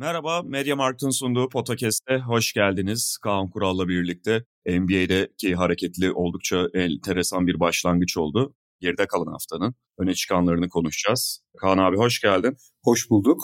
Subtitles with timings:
[0.00, 3.18] Merhaba, Media Markt'ın sunduğu Podcast'e hoş geldiniz.
[3.22, 8.54] Kaan Kural'la birlikte NBA'deki hareketli oldukça enteresan bir başlangıç oldu.
[8.80, 11.42] Geride kalan haftanın öne çıkanlarını konuşacağız.
[11.58, 12.56] Kaan abi hoş geldin.
[12.82, 13.40] Hoş bulduk.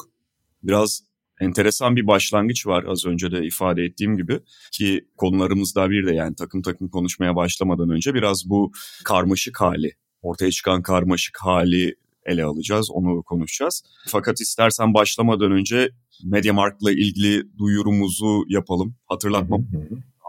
[0.62, 1.02] Biraz
[1.40, 4.40] enteresan bir başlangıç var az önce de ifade ettiğim gibi
[4.72, 8.72] ki konularımızda bir de yani takım takım konuşmaya başlamadan önce biraz bu
[9.04, 9.92] karmaşık hali,
[10.22, 11.94] ortaya çıkan karmaşık hali
[12.26, 13.82] ele alacağız, onu konuşacağız.
[14.06, 15.90] Fakat istersen başlamadan önce
[16.24, 18.96] Mediamarkt'la ilgili duyurumuzu yapalım.
[19.06, 19.66] Hatırlatmam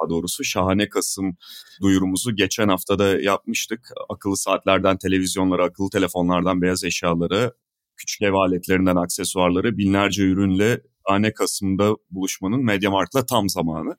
[0.01, 1.37] daha doğrusu şahane Kasım
[1.81, 3.91] duyurumuzu geçen haftada yapmıştık.
[4.09, 7.53] Akıllı saatlerden televizyonlara, akıllı telefonlardan beyaz eşyaları,
[7.97, 13.95] küçük ev aletlerinden aksesuarları binlerce ürünle şahane Kasım'da buluşmanın Mediamarkt'la tam zamanı.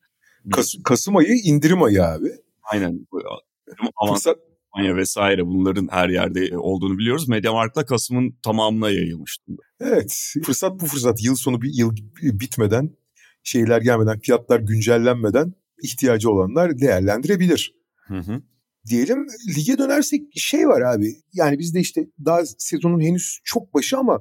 [0.52, 2.30] Kas, Kasım ayı indirim ayı abi.
[2.72, 3.06] Aynen.
[3.96, 4.34] Avantaj
[4.72, 7.28] Almanya vesaire bunların her yerde olduğunu biliyoruz.
[7.28, 9.38] Mediamarkt'la Kasım'ın tamamına yayılmış.
[9.80, 12.90] Evet fırsat bu fırsat yıl sonu bir yıl bitmeden
[13.42, 15.52] şeyler gelmeden fiyatlar güncellenmeden
[15.82, 17.74] ihtiyacı olanlar değerlendirebilir.
[18.06, 18.42] Hı hı.
[18.90, 24.20] Diyelim lige dönersek şey var abi yani bizde işte daha sezonun henüz çok başı ama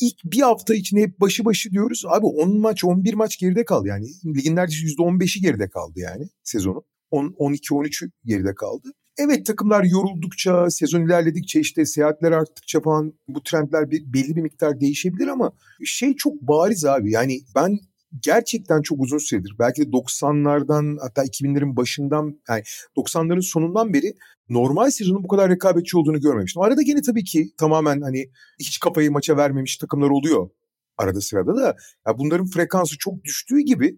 [0.00, 2.02] ilk bir hafta içinde hep başı başı diyoruz.
[2.06, 6.82] Abi 10 maç 11 maç geride kaldı yani ligin neredeyse %15'i geride kaldı yani sezonun.
[7.12, 8.92] 12-13'ü geride kaldı.
[9.18, 14.80] Evet takımlar yoruldukça, sezon ilerledikçe işte seyahatler arttıkça falan bu trendler bir, belli bir miktar
[14.80, 15.52] değişebilir ama
[15.84, 17.12] şey çok bariz abi.
[17.12, 17.78] Yani ben
[18.22, 22.62] gerçekten çok uzun süredir belki de 90'lardan hatta 2000'lerin başından yani
[22.96, 24.14] 90'ların sonundan beri
[24.48, 26.62] normal sezonun bu kadar rekabetçi olduğunu görmemiştim.
[26.62, 30.50] Arada gene tabii ki tamamen hani hiç kafayı maça vermemiş takımlar oluyor
[30.98, 31.76] arada sırada da.
[32.06, 33.96] Ya bunların frekansı çok düştüğü gibi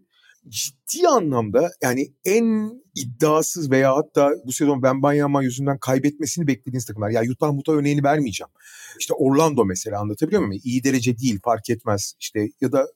[0.49, 7.11] ciddi anlamda yani en iddiasız veya hatta bu sezon Ben Banyama yüzünden kaybetmesini beklediğiniz takımlar.
[7.11, 8.51] Ya Utah Muta örneğini vermeyeceğim.
[9.01, 10.63] İşte Orlando mesela anlatabiliyor muyum?
[10.65, 12.15] İyi derece değil fark etmez.
[12.21, 12.87] İşte ya da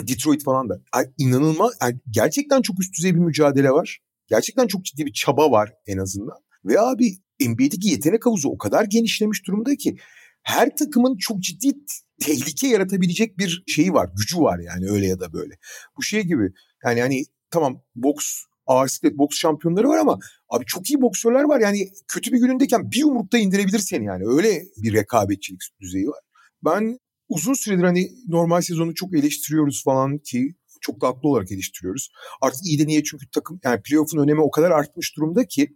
[0.00, 0.80] Detroit falan da.
[0.94, 3.98] Yani inanılmaz yani gerçekten çok üst düzey bir mücadele var.
[4.28, 6.38] Gerçekten çok ciddi bir çaba var en azından.
[6.64, 9.96] Ve abi NBA'deki yetenek havuzu o kadar genişlemiş durumda ki
[10.42, 11.72] her takımın çok ciddi
[12.20, 15.54] tehlike yaratabilecek bir şeyi var, gücü var yani öyle ya da böyle.
[15.96, 16.52] Bu şey gibi
[16.84, 20.18] yani hani tamam boks ağır siklet boks şampiyonları var ama
[20.48, 21.60] abi çok iyi boksörler var.
[21.60, 24.22] Yani kötü bir günündeyken bir yumrukta indirebilir seni yani.
[24.26, 26.20] Öyle bir rekabetçilik düzeyi var.
[26.64, 32.08] Ben uzun süredir hani normal sezonu çok eleştiriyoruz falan ki çok da haklı olarak eleştiriyoruz.
[32.42, 35.68] Artık iyi de niye çünkü takım yani playoff'un önemi o kadar artmış durumda ki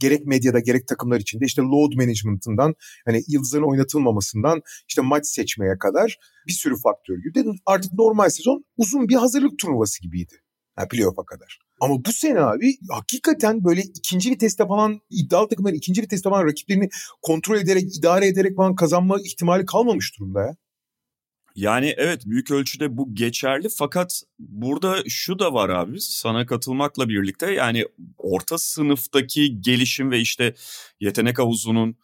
[0.00, 2.74] gerek medyada gerek takımlar içinde işte load management'ından
[3.04, 7.50] hani yıldızların oynatılmamasından işte maç seçmeye kadar bir sürü faktör gibi.
[7.66, 10.34] Artık normal sezon uzun bir hazırlık turnuvası gibiydi.
[10.78, 11.58] Yani playoff'a kadar.
[11.80, 16.88] Ama bu sene abi hakikaten böyle ikinci viteste falan iddialı takımların ikinci viteste falan rakiplerini
[17.22, 20.56] kontrol ederek, idare ederek falan kazanma ihtimali kalmamış durumda ya.
[21.54, 27.52] Yani evet büyük ölçüde bu geçerli fakat burada şu da var abi sana katılmakla birlikte
[27.52, 27.84] yani
[28.18, 30.54] orta sınıftaki gelişim ve işte
[31.00, 31.96] yetenek havuzunun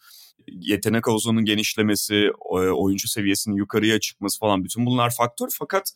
[0.48, 2.30] yetenek havuzunun genişlemesi,
[2.74, 5.92] oyuncu seviyesinin yukarıya çıkması falan bütün bunlar faktör fakat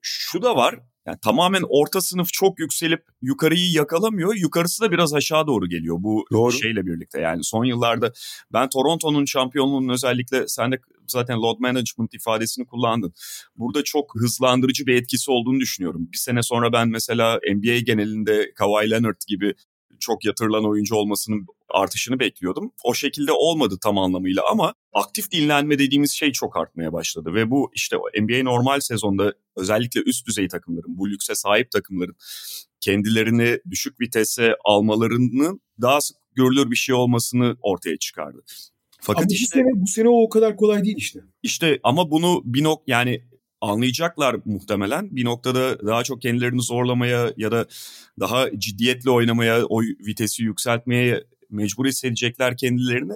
[0.00, 4.34] şu da var yani tamamen orta sınıf çok yükselip yukarıyı yakalamıyor.
[4.34, 6.52] Yukarısı da biraz aşağı doğru geliyor bu doğru.
[6.52, 7.20] şeyle birlikte.
[7.20, 8.12] Yani son yıllarda
[8.52, 13.14] ben Toronto'nun şampiyonluğunun özellikle sen de zaten load management ifadesini kullandın.
[13.56, 16.08] Burada çok hızlandırıcı bir etkisi olduğunu düşünüyorum.
[16.12, 19.54] Bir sene sonra ben mesela NBA genelinde Kawhi Leonard gibi
[20.00, 22.72] çok yatırılan oyuncu olmasının artışını bekliyordum.
[22.84, 27.70] O şekilde olmadı tam anlamıyla ama aktif dinlenme dediğimiz şey çok artmaya başladı ve bu
[27.74, 32.16] işte NBA normal sezonda özellikle üst düzey takımların, bu lükse sahip takımların
[32.80, 38.44] kendilerini düşük vitese almalarının daha sık görülür bir şey olmasını ortaya çıkardı.
[39.00, 41.20] Fakat ama işte, bu sene bu sene o o kadar kolay değil işte.
[41.42, 43.22] İşte ama bunu bir nok yani
[43.60, 45.16] anlayacaklar muhtemelen.
[45.16, 47.66] Bir noktada daha çok kendilerini zorlamaya ya da
[48.20, 53.14] daha ciddiyetle oynamaya, o vitesi yükseltmeye mecbur hissedecekler kendilerini.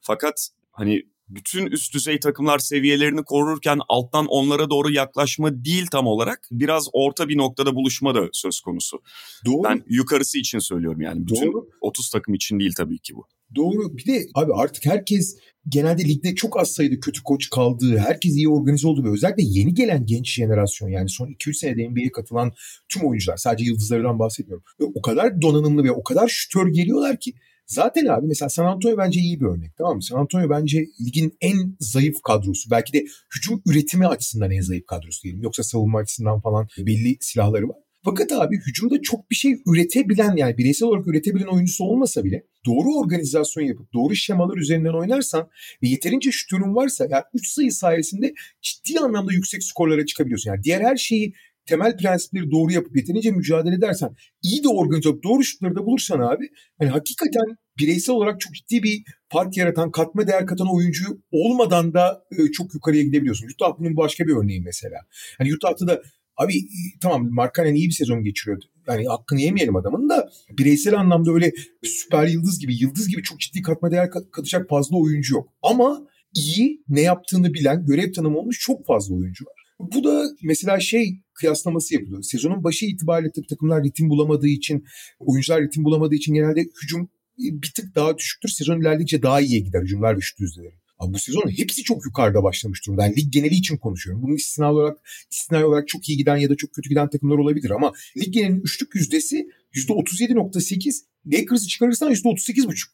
[0.00, 6.48] Fakat hani bütün üst düzey takımlar seviyelerini korurken alttan onlara doğru yaklaşma değil tam olarak.
[6.50, 9.02] Biraz orta bir noktada buluşma da söz konusu.
[9.46, 9.64] Doğru.
[9.64, 11.26] Ben yukarısı için söylüyorum yani.
[11.26, 11.68] Bütün Doğru.
[11.80, 13.26] 30 takım için değil tabii ki bu.
[13.54, 13.96] Doğru.
[13.96, 15.36] Bir de abi artık herkes
[15.68, 19.74] genelde ligde çok az sayıda kötü koç kaldığı, herkes iyi organize olduğu ve özellikle yeni
[19.74, 22.52] gelen genç jenerasyon yani son 2-3 senede NBA'ye katılan
[22.88, 24.64] tüm oyuncular sadece yıldızlardan bahsetmiyorum.
[24.80, 27.34] Ve o kadar donanımlı ve o kadar şütör geliyorlar ki
[27.66, 30.02] Zaten abi mesela San Antonio bence iyi bir örnek tamam mı?
[30.02, 32.70] San Antonio bence ligin en zayıf kadrosu.
[32.70, 33.04] Belki de
[33.36, 35.42] hücum üretimi açısından en zayıf kadrosu diyelim.
[35.42, 37.76] Yoksa savunma açısından falan belli silahları var.
[38.04, 42.98] Fakat abi hücumda çok bir şey üretebilen yani bireysel olarak üretebilen oyuncusu olmasa bile doğru
[42.98, 45.48] organizasyon yapıp doğru şemalar üzerinden oynarsan
[45.82, 50.50] ve yeterince şutörün varsa yani 3 sayı sayesinde ciddi anlamda yüksek skorlara çıkabiliyorsun.
[50.50, 51.32] Yani diğer her şeyi
[51.66, 56.20] temel prensipleri doğru yapıp yeterince mücadele edersen, iyi de organize olup doğru şutları da bulursan
[56.20, 56.48] abi
[56.78, 62.22] hani hakikaten bireysel olarak çok ciddi bir fark yaratan, katma değer katan oyuncu olmadan da
[62.38, 63.46] e, çok yukarıya gidebiliyorsun.
[63.46, 64.96] Utah bunun başka bir örneği mesela.
[65.38, 66.02] Hani Utah'ta da
[66.36, 66.52] abi
[67.00, 68.64] tamam Markkanen iyi bir sezon geçiriyordu.
[68.88, 70.28] Yani hakkını yemeyelim adamın da
[70.58, 71.52] bireysel anlamda öyle
[71.82, 75.48] süper yıldız gibi, yıldız gibi çok ciddi katma değer katacak fazla oyuncu yok.
[75.62, 79.65] Ama iyi, ne yaptığını bilen, görev tanımı olmuş çok fazla oyuncu var.
[79.80, 82.22] Bu da mesela şey kıyaslaması yapılıyor.
[82.22, 84.84] Sezonun başı itibariyle takımlar ritim bulamadığı için,
[85.18, 87.08] oyuncular ritim bulamadığı için genelde hücum
[87.38, 88.48] bir tık daha düşüktür.
[88.48, 90.74] Sezon ilerledikçe daha iyiye gider hücumlar ve şut yüzdeleri.
[90.98, 93.02] Ama bu sezon hepsi çok yukarıda başlamış durumda.
[93.02, 94.22] Yani lig geneli için konuşuyorum.
[94.22, 94.98] Bunun istisna olarak
[95.30, 98.60] istisnai olarak çok iyi giden ya da çok kötü giden takımlar olabilir ama lig genelinin
[98.60, 100.94] üçlük yüzdesi %37.8.
[101.26, 102.86] Lakers'ı çıkarırsan %38.5.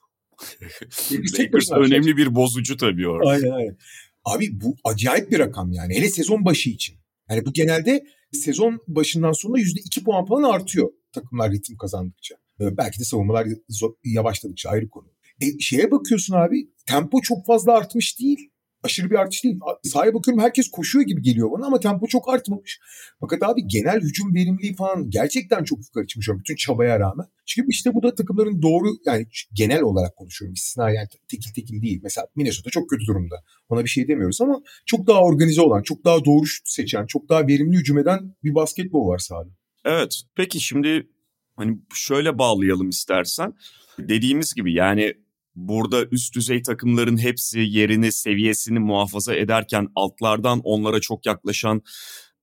[1.39, 3.31] Lakers önemli bir bozucu tabii orada.
[3.31, 3.77] Aynen aynen.
[4.25, 5.95] Abi bu acayip bir rakam yani.
[5.95, 6.97] Hele sezon başı için.
[7.31, 12.35] Yani bu genelde sezon başından sonra yüzde iki puan falan artıyor takımlar ritim kazandıkça.
[12.61, 13.49] Ee, belki de savunmalar
[14.05, 15.07] yavaşladıkça ayrı konu.
[15.41, 18.52] E, şeye bakıyorsun abi tempo çok fazla artmış değil
[18.83, 19.59] aşırı bir artış değil.
[19.83, 22.81] Sahaya bakıyorum herkes koşuyor gibi geliyor bana ama tempo çok artmamış.
[23.21, 27.27] Fakat abi genel hücum verimliliği falan gerçekten çok yukarı çıkmış bütün çabaya rağmen.
[27.47, 30.55] Çünkü işte bu da takımların doğru yani genel olarak konuşuyorum.
[30.55, 32.01] İstisna yani tekil tekil değil.
[32.03, 33.45] Mesela Minnesota çok kötü durumda.
[33.69, 37.47] Ona bir şey demiyoruz ama çok daha organize olan, çok daha doğru seçen, çok daha
[37.47, 39.51] verimli hücum eden bir basketbol var sahada.
[39.85, 40.23] Evet.
[40.35, 41.09] Peki şimdi
[41.57, 43.55] hani şöyle bağlayalım istersen.
[43.99, 45.15] Dediğimiz gibi yani
[45.55, 51.83] burada üst düzey takımların hepsi yerini, seviyesini muhafaza ederken altlardan onlara çok yaklaşan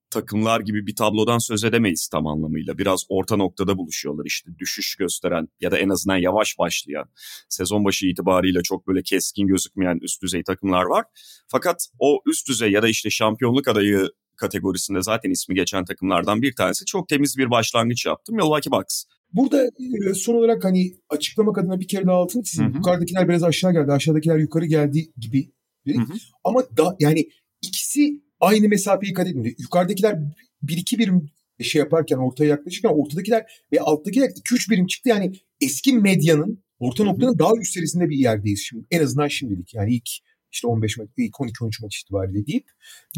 [0.09, 2.77] takımlar gibi bir tablodan söz edemeyiz tam anlamıyla.
[2.77, 7.09] Biraz orta noktada buluşuyorlar işte düşüş gösteren ya da en azından yavaş başlayan
[7.49, 11.05] sezon başı itibariyle çok böyle keskin gözükmeyen üst düzey takımlar var.
[11.47, 14.09] Fakat o üst düzey ya da işte şampiyonluk adayı
[14.39, 18.33] kategorisinde zaten ismi geçen takımlardan bir tanesi çok temiz bir başlangıç yaptı.
[18.33, 19.03] Milwaukee Bucks.
[19.33, 19.65] Burada
[20.09, 22.73] e, son olarak hani açıklamak adına bir kere daha altını çizeyim.
[22.75, 25.51] Yukarıdakiler biraz aşağı geldi, aşağıdakiler yukarı geldi gibi.
[25.87, 26.13] Hı hı.
[26.43, 27.29] Ama da yani
[27.61, 29.55] ikisi aynı mesafeyi kat etmedi.
[29.59, 30.19] Yukarıdakiler
[30.61, 31.29] bir iki birim
[31.61, 35.09] şey yaparken ortaya yaklaşırken ortadakiler ve alttakiler iki üç birim çıktı.
[35.09, 38.85] Yani eski medyanın orta noktanın daha üst serisinde bir yerdeyiz şimdi.
[38.91, 39.73] En azından şimdilik.
[39.73, 40.09] Yani ilk
[40.51, 42.67] işte 15 maç, ilk 12-13 maç itibariyle deyip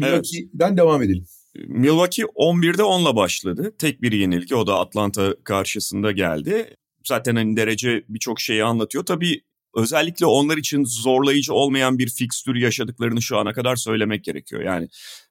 [0.00, 0.78] Milwaukee'den evet.
[0.78, 1.26] devam edelim.
[1.54, 3.74] Milwaukee 11'de 10'la başladı.
[3.78, 6.76] Tek bir yenilgi o da Atlanta karşısında geldi.
[7.04, 9.04] Zaten hani derece birçok şeyi anlatıyor.
[9.06, 9.40] Tabii
[9.76, 14.62] özellikle onlar için zorlayıcı olmayan bir fikstür yaşadıklarını şu ana kadar söylemek gerekiyor.
[14.62, 14.88] Yani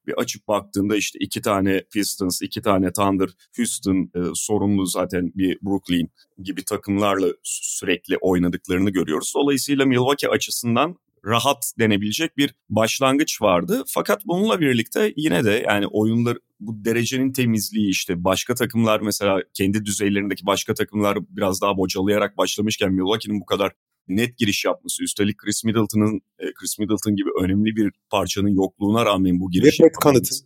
[0.08, 5.58] bir açıp baktığında işte iki tane Pistons, iki tane Thunder, Houston e, sorumlu zaten bir
[5.62, 6.10] Brooklyn
[6.44, 9.34] gibi takımlarla sürekli oynadıklarını görüyoruz.
[9.36, 10.96] Dolayısıyla Milwaukee açısından
[11.26, 13.84] rahat denebilecek bir başlangıç vardı.
[13.88, 19.86] Fakat bununla birlikte yine de yani oyunlar bu derecenin temizliği işte başka takımlar mesela kendi
[19.86, 23.72] düzeylerindeki başka takımlar biraz daha bocalayarak başlamışken Milwaukee'nin bu kadar
[24.08, 29.40] net giriş yapması üstelik Chris Middleton'ın e, Chris Middleton gibi önemli bir parçanın yokluğuna rağmen
[29.40, 30.38] bu giriş Ve Pat Connaughton.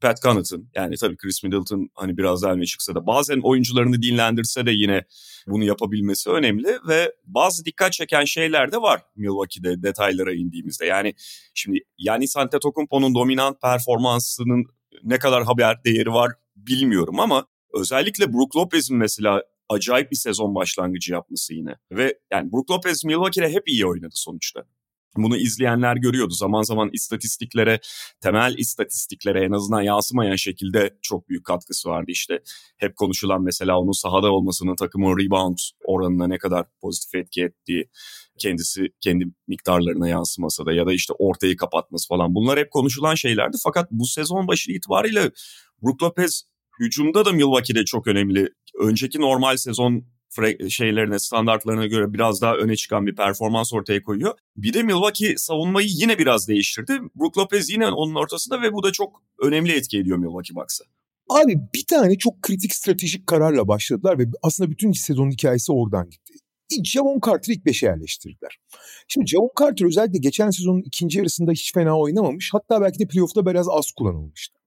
[0.00, 4.66] Pat Connaughton yani tabii Chris Middleton hani biraz daha öne çıksa da bazen oyuncularını dinlendirse
[4.66, 5.04] de yine
[5.46, 10.86] bunu yapabilmesi önemli ve bazı dikkat çeken şeyler de var Milwaukee'de detaylara indiğimizde.
[10.86, 11.14] Yani
[11.54, 14.64] şimdi Yanis Antetokounmpo'nun dominant performansının
[15.02, 21.12] ne kadar haber değeri var bilmiyorum ama özellikle Brook Lopez'in mesela acayip bir sezon başlangıcı
[21.12, 21.74] yapması yine.
[21.92, 24.64] Ve yani Brook Lopez Milwaukee'de hep iyi oynadı sonuçta.
[25.22, 26.34] Bunu izleyenler görüyordu.
[26.34, 27.80] Zaman zaman istatistiklere,
[28.20, 32.06] temel istatistiklere en azından yansımayan şekilde çok büyük katkısı vardı.
[32.08, 32.40] İşte
[32.76, 37.90] hep konuşulan mesela onun sahada olmasının takımın rebound oranına ne kadar pozitif etki ettiği,
[38.38, 43.56] kendisi kendi miktarlarına yansımasa da ya da işte ortayı kapatması falan bunlar hep konuşulan şeylerdi.
[43.64, 45.30] Fakat bu sezon başı itibariyle
[45.82, 46.42] Brook Lopez
[46.80, 48.48] hücumda da Milwaukee'de çok önemli.
[48.80, 50.04] Önceki normal sezon
[50.68, 54.34] şeylerine, standartlarına göre biraz daha öne çıkan bir performans ortaya koyuyor.
[54.56, 56.92] Bir de Milwaukee savunmayı yine biraz değiştirdi.
[57.16, 60.84] Brook Lopez yine onun ortasında ve bu da çok önemli etki ediyor Milwaukee Bucks'a.
[61.28, 66.34] Abi bir tane çok kritik stratejik kararla başladılar ve aslında bütün sezonun hikayesi oradan gitti.
[66.84, 68.58] Javon Carter'ı ilk beşe yerleştirdiler.
[69.08, 72.50] Şimdi Javon Carter özellikle geçen sezonun ikinci yarısında hiç fena oynamamış.
[72.52, 74.58] Hatta belki de playoff'ta biraz az kullanılmıştı.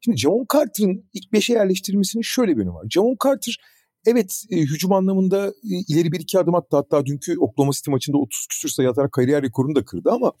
[0.00, 2.86] Şimdi Javon Carter'ın ilk beşe yerleştirilmesinin şöyle bir yönü var.
[2.90, 3.56] Javon Carter
[4.06, 6.76] Evet e, hücum anlamında e, ileri bir iki adım attı.
[6.76, 10.32] Hatta dünkü Oklahoma City maçında 30 küsür sayı atarak kariyer rekorunu da kırdı ama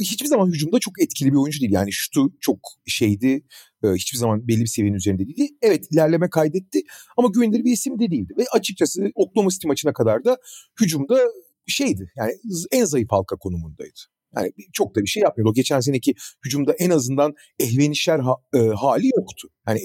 [0.00, 1.72] hiçbir zaman hücumda çok etkili bir oyuncu değil.
[1.72, 3.42] Yani şutu çok şeydi.
[3.84, 5.48] E, hiçbir zaman belli bir seviyenin üzerinde değildi.
[5.62, 6.82] Evet ilerleme kaydetti
[7.16, 8.34] ama güvenilir bir isim de değildi.
[8.38, 10.38] Ve açıkçası Oklahoma City maçına kadar da
[10.80, 11.18] hücumda
[11.66, 12.12] şeydi.
[12.16, 12.32] Yani
[12.72, 14.00] en zayıf halka konumundaydı.
[14.36, 15.50] Yani çok da bir şey yapmıyordu.
[15.50, 16.14] O geçen seneki
[16.44, 19.48] hücumda en azından ehvenişer ha, e, hali yoktu.
[19.68, 19.80] Yani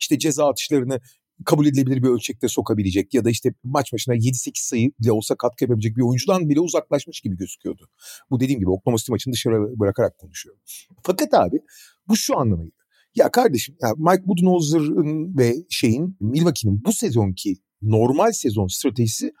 [0.00, 1.00] işte ceza atışlarını
[1.44, 5.64] kabul edilebilir bir ölçekte sokabilecek ya da işte maç başına 7-8 sayı bile olsa katkı
[5.64, 7.88] yapabilecek bir oyuncudan bile uzaklaşmış gibi gözüküyordu.
[8.30, 10.62] Bu dediğim gibi Oklahoma City maçını dışarı bırakarak konuşuyorum.
[11.02, 11.60] Fakat abi
[12.08, 12.64] bu şu anlama.
[13.14, 19.32] Ya kardeşim ya Mike Budenholzer'ın ve şeyin Milwaukee'nin bu sezonki normal sezon stratejisi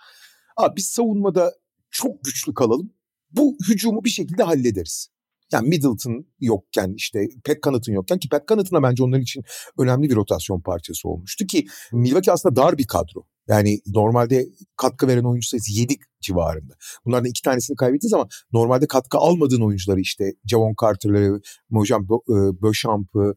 [0.56, 1.54] abi biz savunmada
[1.90, 2.92] çok güçlü kalalım.
[3.30, 5.08] Bu hücumu bir şekilde hallederiz.
[5.52, 9.44] Yani Middleton yokken işte Pat Connaughton yokken ki Pat Connaughton bence onların için
[9.78, 13.26] önemli bir rotasyon parçası olmuştu ki Milwaukee aslında dar bir kadro.
[13.48, 16.74] Yani normalde katkı veren oyuncu sayısı 7 civarında.
[17.04, 21.40] Bunlardan iki tanesini kaybettiğiniz ama normalde katkı almadığın oyuncuları işte Javon Carter'ları,
[21.70, 23.34] Mojan e, Beauchamp'ı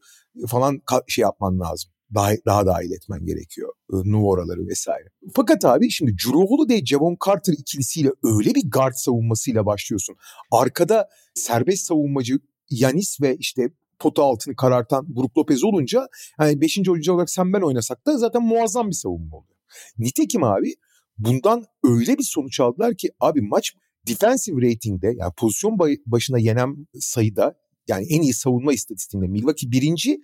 [0.48, 3.74] falan şey yapman lazım daha, daha dahil etmen gerekiyor.
[3.89, 5.10] Nuvoraları vesaire.
[5.36, 10.15] Fakat abi şimdi Drew Holiday, Javon Carter ikilisiyle öyle bir guard savunmasıyla başlıyorsun.
[10.51, 12.39] Arkada serbest savunmacı
[12.70, 16.08] Yanis ve işte pota altını karartan Brook Lopez olunca
[16.39, 16.89] yani 5.
[16.89, 19.56] oyuncu olarak sen ben oynasak da zaten muazzam bir savunma oluyor.
[19.98, 20.75] Nitekim abi
[21.18, 23.74] bundan öyle bir sonuç aldılar ki abi maç
[24.08, 27.56] defensive rating'de yani pozisyon başına yenen sayıda
[27.91, 30.19] yani en iyi savunma istatistiğinde Milwaukee birinci.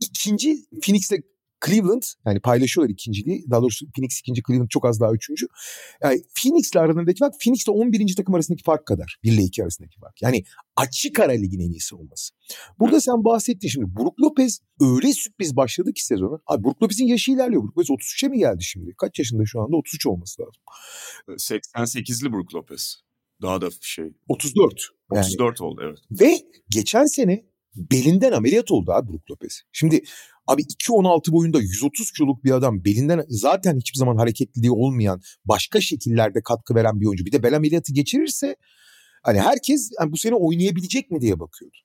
[0.00, 1.18] ikinci Phoenix'le
[1.66, 3.44] Cleveland yani paylaşıyorlar ikinciliği.
[3.50, 5.46] Daha doğrusu Phoenix ikinci, Cleveland çok az daha üçüncü.
[6.02, 8.14] Yani Phoenix'le aralarındaki fark Phoenix'le 11.
[8.16, 9.18] takım arasındaki fark kadar.
[9.22, 10.22] 1 ile 2 arasındaki fark.
[10.22, 10.44] Yani
[10.76, 12.34] açık ara ligin en iyi savunması.
[12.78, 13.96] Burada sen bahsettin şimdi.
[13.96, 16.42] Brook Lopez öyle sürpriz başladı ki sezonu.
[16.46, 17.62] Abi Brook Lopez'in yaşı ilerliyor.
[17.62, 18.94] Brook Lopez 33'e mi geldi şimdi?
[18.98, 19.76] Kaç yaşında şu anda?
[19.76, 20.62] 33 olması lazım.
[21.28, 23.02] 88'li Brook Lopez.
[23.42, 24.04] Daha da şey.
[24.28, 24.88] 34.
[25.12, 25.24] Yani.
[25.24, 25.98] 34 oldu evet.
[26.20, 26.38] Ve
[26.70, 27.44] geçen sene
[27.76, 29.62] belinden ameliyat oldu abi Brook Lopez.
[29.72, 30.02] Şimdi
[30.46, 36.42] abi 2.16 boyunda 130 kiloluk bir adam belinden zaten hiçbir zaman hareketliliği olmayan başka şekillerde
[36.42, 37.24] katkı veren bir oyuncu.
[37.24, 38.56] Bir de bel ameliyatı geçirirse
[39.22, 41.76] hani herkes yani bu sene oynayabilecek mi diye bakıyordu.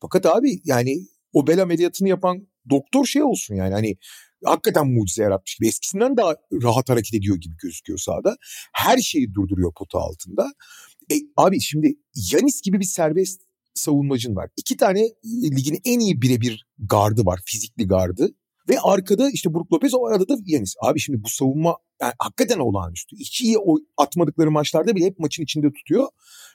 [0.00, 0.96] Fakat abi yani
[1.32, 3.96] o bel ameliyatını yapan doktor şey olsun yani hani
[4.44, 5.68] hakikaten mucize yaratmış gibi.
[5.68, 8.36] Eskisinden daha rahat hareket ediyor gibi gözüküyor sahada.
[8.72, 10.52] Her şeyi durduruyor pota altında.
[11.12, 11.94] E, abi şimdi
[12.32, 13.42] Yanis gibi bir serbest
[13.74, 14.50] savunmacın var.
[14.56, 17.40] İki tane e, ligin en iyi birebir gardı var.
[17.44, 18.34] Fizikli gardı.
[18.68, 20.74] Ve arkada işte Brook Lopez o arada da Yanis.
[20.82, 23.16] Abi şimdi bu savunma yani hakikaten olağanüstü.
[23.16, 23.56] Hiç iyi
[23.96, 26.08] atmadıkları maçlarda bile hep maçın içinde tutuyor.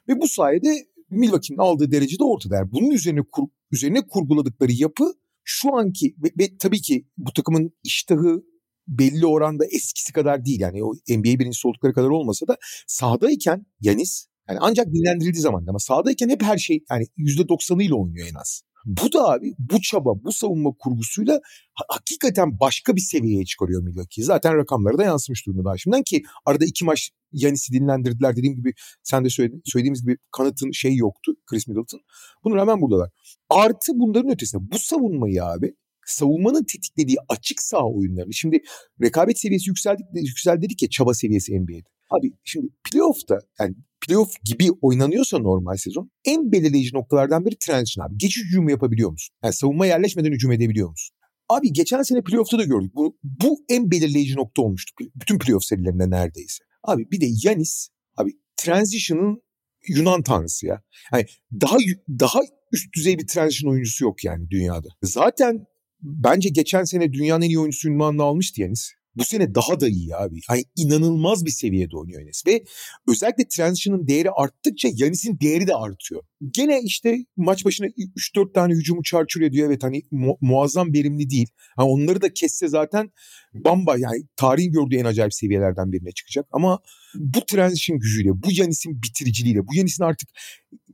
[0.08, 2.56] Ve bu sayede Milwaukee'nin aldığı derece de ortada.
[2.56, 5.14] Yani bunun üzerine kur, üzerine kurguladıkları yapı
[5.44, 8.44] şu anki ve, ve tabii ki bu takımın iştahı
[8.88, 10.60] belli oranda eskisi kadar değil.
[10.60, 15.80] Yani o NBA birincisi oldukları kadar olmasa da sahadayken Yanis yani ancak dinlendirildiği zaman ama
[15.80, 18.64] sahadayken hep her şey yani %90'ıyla oynuyor en az.
[18.86, 21.40] Bu da abi bu çaba, bu savunma kurgusuyla
[21.88, 24.24] hakikaten başka bir seviyeye çıkarıyor Milwaukee.
[24.24, 28.36] Zaten rakamları da yansımış durumda daha şimdiden ki arada iki maç Yanis'i dinlendirdiler.
[28.36, 32.00] Dediğim gibi sen de söyledi, söylediğimiz gibi kanıtın şey yoktu Chris Middleton.
[32.44, 33.10] Buna rağmen buradalar.
[33.50, 35.76] Artı bunların ötesinde bu savunmayı abi
[36.06, 38.34] savunmanın tetiklediği açık saha oyunlarını.
[38.34, 38.62] Şimdi
[39.02, 41.90] rekabet seviyesi yükseldik, yükseldi dedik ya çaba seviyesi NBA'de.
[42.10, 43.76] Abi şimdi playoff'ta yani
[44.08, 48.18] playoff gibi oynanıyorsa normal sezon en belirleyici noktalardan biri transition abi.
[48.18, 49.36] Geçiş hücumu yapabiliyor musun?
[49.44, 51.16] Yani savunma yerleşmeden hücum edebiliyor musun?
[51.50, 52.96] Abi geçen sene playoff'ta da gördük.
[52.96, 54.94] Bu, bu en belirleyici nokta olmuştu.
[55.16, 56.64] Bütün playoff serilerinde neredeyse.
[56.84, 59.42] Abi bir de Yanis abi transition'ın
[59.88, 60.82] Yunan tanrısı ya.
[61.14, 61.26] Yani
[61.62, 61.78] daha
[62.10, 62.40] daha
[62.72, 64.88] üst düzey bir transition oyuncusu yok yani dünyada.
[65.04, 65.66] Zaten
[66.02, 68.92] bence geçen sene dünyanın en iyi oyuncusu ünvanını almıştı Yanis.
[69.16, 70.40] Bu sene daha da iyi abi.
[70.50, 72.48] Yani inanılmaz bir seviyede oynuyor Enes.
[72.48, 72.64] Ve
[73.08, 76.24] özellikle transition'ın değeri arttıkça Yanis'in değeri de artıyor.
[76.52, 79.68] Gene işte maç başına 3-4 tane hücumu çarçur ediyor.
[79.68, 81.48] Evet hani mu- muazzam verimli değil.
[81.76, 83.12] Ha, onları da kesse zaten
[83.54, 86.46] bamba yani tarihin gördüğü en acayip seviyelerden birine çıkacak.
[86.52, 86.80] Ama
[87.16, 90.30] bu transition gücüyle, bu Yanis'in bitiriciliğiyle, bu Yanis'in artık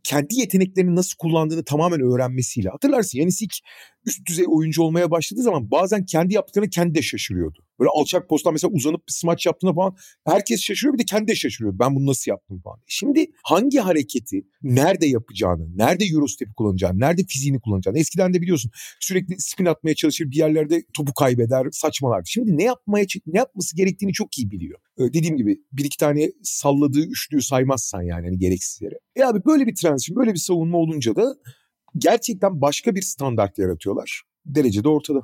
[0.04, 2.70] kendi yeteneklerini nasıl kullandığını tamamen öğrenmesiyle.
[2.70, 3.54] Hatırlarsın Yanis ilk
[4.06, 7.66] üst düzey oyuncu olmaya başladığı zaman bazen kendi yaptıklarını kendi de şaşırıyordu.
[7.80, 11.36] Böyle alçak posttan mesela uzanıp bir smaç yaptığında falan herkes şaşırıyor bir de kendi de
[11.36, 11.80] şaşırıyor.
[11.80, 12.80] Ben bunu nasıl yaptım falan.
[12.88, 15.08] Şimdi hangi hareketi nerede
[15.42, 18.00] yapacağını, nerede Eurostep'i kullanacağını, nerede fiziğini kullanacağını.
[18.00, 22.22] Eskiden de biliyorsun sürekli spin atmaya çalışır bir yerlerde topu kaybeder, saçmalar.
[22.26, 24.80] Şimdi ne yapmaya ne yapması gerektiğini çok iyi biliyor.
[24.98, 28.96] Ee, dediğim gibi bir iki tane salladığı üçlüyü saymazsan yani hani gereksiz yere.
[29.16, 31.36] E abi böyle bir transition, böyle bir savunma olunca da
[31.98, 34.22] gerçekten başka bir standart yaratıyorlar.
[34.46, 35.22] Derece de ortada.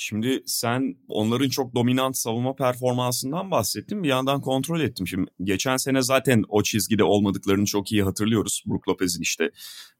[0.00, 4.02] Şimdi sen onların çok dominant savunma performansından bahsettin.
[4.02, 5.06] Bir yandan kontrol ettim.
[5.06, 8.62] Şimdi geçen sene zaten o çizgide olmadıklarını çok iyi hatırlıyoruz.
[8.66, 9.50] Brook Lopez'in işte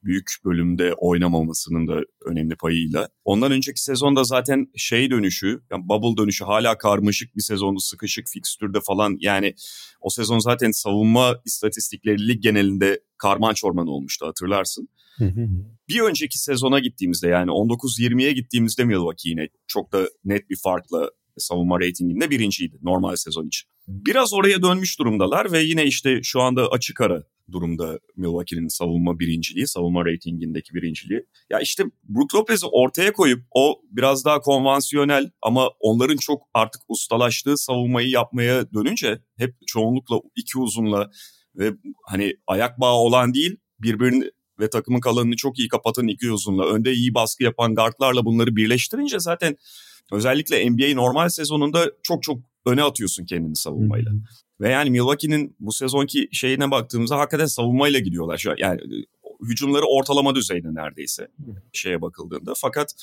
[0.04, 3.08] büyük bölümde oynamamasının da önemli payıyla.
[3.24, 7.80] Ondan önceki sezonda zaten şey dönüşü, yani bubble dönüşü hala karmaşık bir sezondu.
[7.80, 9.16] Sıkışık fikstürde falan.
[9.20, 9.54] Yani
[10.00, 14.88] o sezon zaten savunma istatistikleri lig genelinde karman çorman olmuştu hatırlarsın
[15.88, 21.80] bir önceki sezona gittiğimizde yani 19-20'ye gittiğimizde Milwaukee yine çok da net bir farkla savunma
[21.80, 23.68] reytinginde birinciydi normal sezon için.
[23.88, 27.22] Biraz oraya dönmüş durumdalar ve yine işte şu anda açık ara
[27.52, 31.26] durumda Milwaukee'nin savunma birinciliği, savunma reytingindeki birinciliği.
[31.50, 37.56] Ya işte Brook Lopez'i ortaya koyup o biraz daha konvansiyonel ama onların çok artık ustalaştığı
[37.56, 41.10] savunmayı yapmaya dönünce hep çoğunlukla iki uzunla
[41.54, 41.72] ve
[42.06, 44.30] hani ayak bağı olan değil birbirini
[44.60, 49.20] ve takımın kalanını çok iyi kapatan iki uzunla, önde iyi baskı yapan guardlarla bunları birleştirince
[49.20, 49.56] zaten
[50.12, 54.10] özellikle NBA normal sezonunda çok çok öne atıyorsun kendini savunmayla.
[54.10, 54.20] Hmm.
[54.60, 58.38] Ve yani Milwaukee'nin bu sezonki şeyine baktığımızda hakikaten savunmayla gidiyorlar.
[58.38, 58.80] Şu yani
[59.42, 61.28] hücumları ortalama düzeyde neredeyse
[61.72, 62.52] şeye bakıldığında.
[62.56, 62.94] Fakat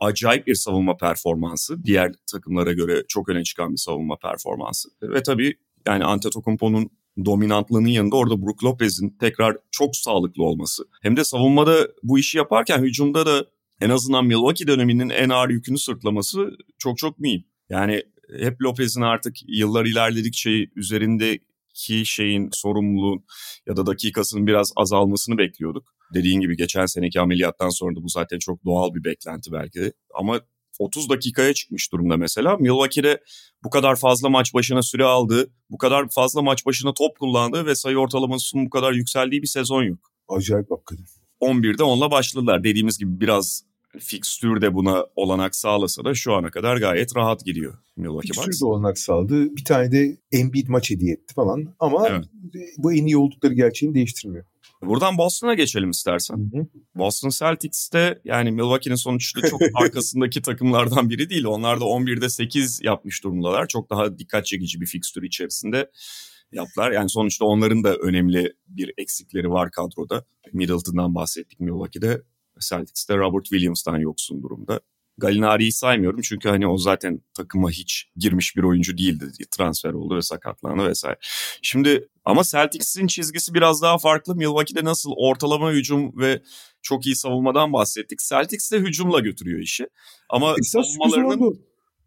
[0.00, 1.84] acayip bir savunma performansı.
[1.84, 4.88] Diğer takımlara göre çok öne çıkan bir savunma performansı.
[5.02, 6.90] Ve tabii yani Antetokounmpo'nun
[7.24, 10.84] dominantlığının yanında orada Brook Lopez'in tekrar çok sağlıklı olması.
[11.02, 13.46] Hem de savunmada bu işi yaparken hücumda da
[13.80, 17.44] en azından Milwaukee döneminin en ağır yükünü sırtlaması çok çok mühim.
[17.68, 18.02] Yani
[18.38, 23.24] hep Lopez'in artık yıllar ilerledikçe üzerindeki şeyin sorumluluğun
[23.66, 25.94] ya da dakikasının biraz azalmasını bekliyorduk.
[26.14, 29.92] Dediğin gibi geçen seneki ameliyattan sonra da bu zaten çok doğal bir beklenti belki de.
[30.14, 30.40] Ama
[30.78, 32.56] 30 dakikaya çıkmış durumda mesela.
[32.56, 33.20] Milwaukee'de
[33.64, 37.74] bu kadar fazla maç başına süre aldığı, bu kadar fazla maç başına top kullandığı ve
[37.74, 39.98] sayı ortalamasının bu kadar yükseldiği bir sezon yok.
[40.28, 41.06] Acayip hakikaten.
[41.40, 42.64] 11'de onunla başladılar.
[42.64, 43.62] Dediğimiz gibi biraz
[43.98, 48.44] fikstür de buna olanak sağlasa da şu ana kadar gayet rahat gidiyor Milwaukee Bucks.
[48.44, 49.56] Fikstür de olanak sağladı.
[49.56, 51.74] Bir tane de Embiid maç hediye etti falan.
[51.80, 52.24] Ama evet.
[52.78, 54.44] bu en iyi oldukları gerçeğini değiştirmiyor.
[54.82, 56.36] Buradan Boston'a geçelim istersen.
[56.36, 56.66] Hı hı.
[56.94, 61.44] Boston Celtics'te yani Milwaukee'nin sonuçta çok arkasındaki takımlardan biri değil.
[61.44, 63.68] Onlar da 11'de 8 yapmış durumdalar.
[63.68, 65.90] Çok daha dikkat çekici bir fikstür içerisinde
[66.52, 66.90] yaptılar.
[66.90, 70.24] Yani sonuçta onların da önemli bir eksikleri var kadroda.
[70.52, 72.22] Middleton'dan bahsettik Milwaukee'de.
[72.60, 74.80] Celtics'te Robert Williams'tan yoksun durumda.
[75.18, 79.30] Galinari'yi saymıyorum çünkü hani o zaten takıma hiç girmiş bir oyuncu değildi.
[79.50, 81.16] Transfer oldu ve sakatlandı vesaire.
[81.62, 84.34] Şimdi ama Celtics'in çizgisi biraz daha farklı.
[84.34, 86.42] Milwaukee'de nasıl ortalama hücum ve
[86.82, 88.18] çok iyi savunmadan bahsettik.
[88.18, 89.88] Celtics de hücumla götürüyor işi.
[90.28, 91.60] Ama Esas savunmalarının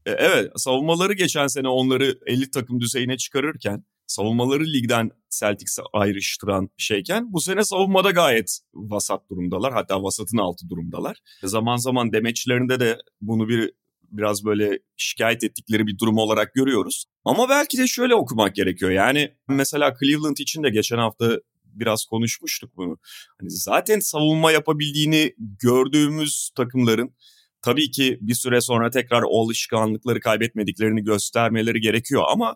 [0.05, 7.33] e, evet savunmaları geçen sene onları 50 takım düzeyine çıkarırken savunmaları ligden Celtics'e ayrıştıran şeyken
[7.33, 9.73] bu sene savunmada gayet vasat durumdalar.
[9.73, 11.17] Hatta vasatın altı durumdalar.
[11.43, 13.71] Zaman zaman demeçlerinde de bunu bir
[14.11, 17.05] biraz böyle şikayet ettikleri bir durum olarak görüyoruz.
[17.25, 18.91] Ama belki de şöyle okumak gerekiyor.
[18.91, 22.97] Yani mesela Cleveland için de geçen hafta biraz konuşmuştuk bunu.
[23.39, 27.15] Hani zaten savunma yapabildiğini gördüğümüz takımların
[27.61, 32.55] tabii ki bir süre sonra tekrar o alışkanlıkları kaybetmediklerini göstermeleri gerekiyor ama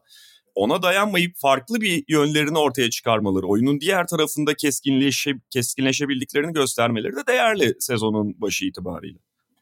[0.56, 7.76] ona dayanmayıp farklı bir yönlerini ortaya çıkarmaları, oyunun diğer tarafında keskinleşe, keskinleşebildiklerini göstermeleri de değerli
[7.80, 9.20] sezonun başı itibariyle.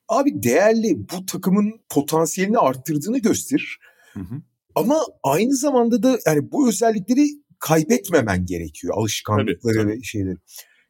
[0.08, 3.80] Abi değerli bu takımın potansiyelini arttırdığını gösterir.
[4.14, 4.42] Hı hı.
[4.76, 7.28] Ama aynı zamanda da yani bu özellikleri
[7.60, 8.94] kaybetmemen gerekiyor.
[8.98, 10.00] Alışkanlıkları tabii, tabii.
[10.00, 10.38] ve şeyleri.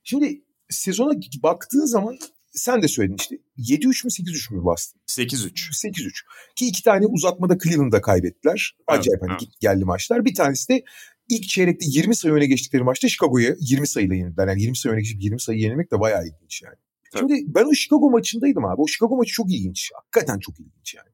[0.03, 2.17] Şimdi sezona baktığın zaman
[2.51, 5.01] sen de söyledin işte 7-3 mü 8-3 mü Boston?
[5.07, 5.51] 8-3.
[5.87, 6.11] 8-3.
[6.55, 8.75] Ki iki tane uzatmada Cleveland'da kaybettiler.
[8.87, 9.59] Acayip evet, hani evet.
[9.59, 10.25] geldi maçlar.
[10.25, 10.83] Bir tanesi de
[11.29, 14.47] ilk çeyrekte 20 sayı öne geçtikleri maçta Chicago'ya 20 sayıyla yenildiler.
[14.47, 16.75] Yani 20 sayı öne geçip 20 sayı yenilmek de bayağı ilginç yani.
[17.15, 17.19] Evet.
[17.19, 18.81] Şimdi ben o Chicago maçındaydım abi.
[18.81, 19.91] O Chicago maçı çok ilginç.
[19.95, 21.09] Hakikaten çok ilginç yani.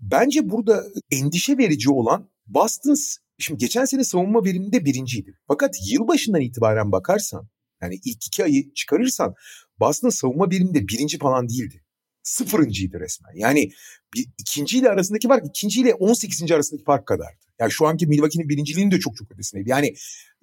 [0.00, 2.94] Bence burada endişe verici olan Boston
[3.38, 5.38] Şimdi geçen sene savunma veriminde birinciydi.
[5.48, 7.48] Fakat yılbaşından itibaren bakarsan
[7.82, 9.34] yani ilk iki ayı çıkarırsan
[9.80, 11.82] Boston savunma biriminde birinci falan değildi.
[12.22, 13.32] Sıfırıncıydı resmen.
[13.34, 13.70] Yani
[14.14, 16.52] bir, ikinciyle arasındaki fark ikinciyle 18.
[16.52, 17.38] arasındaki fark kadardı.
[17.60, 19.70] Yani şu anki Milwaukee'nin birinciliğinin de çok çok ötesindeydi.
[19.70, 19.94] Yani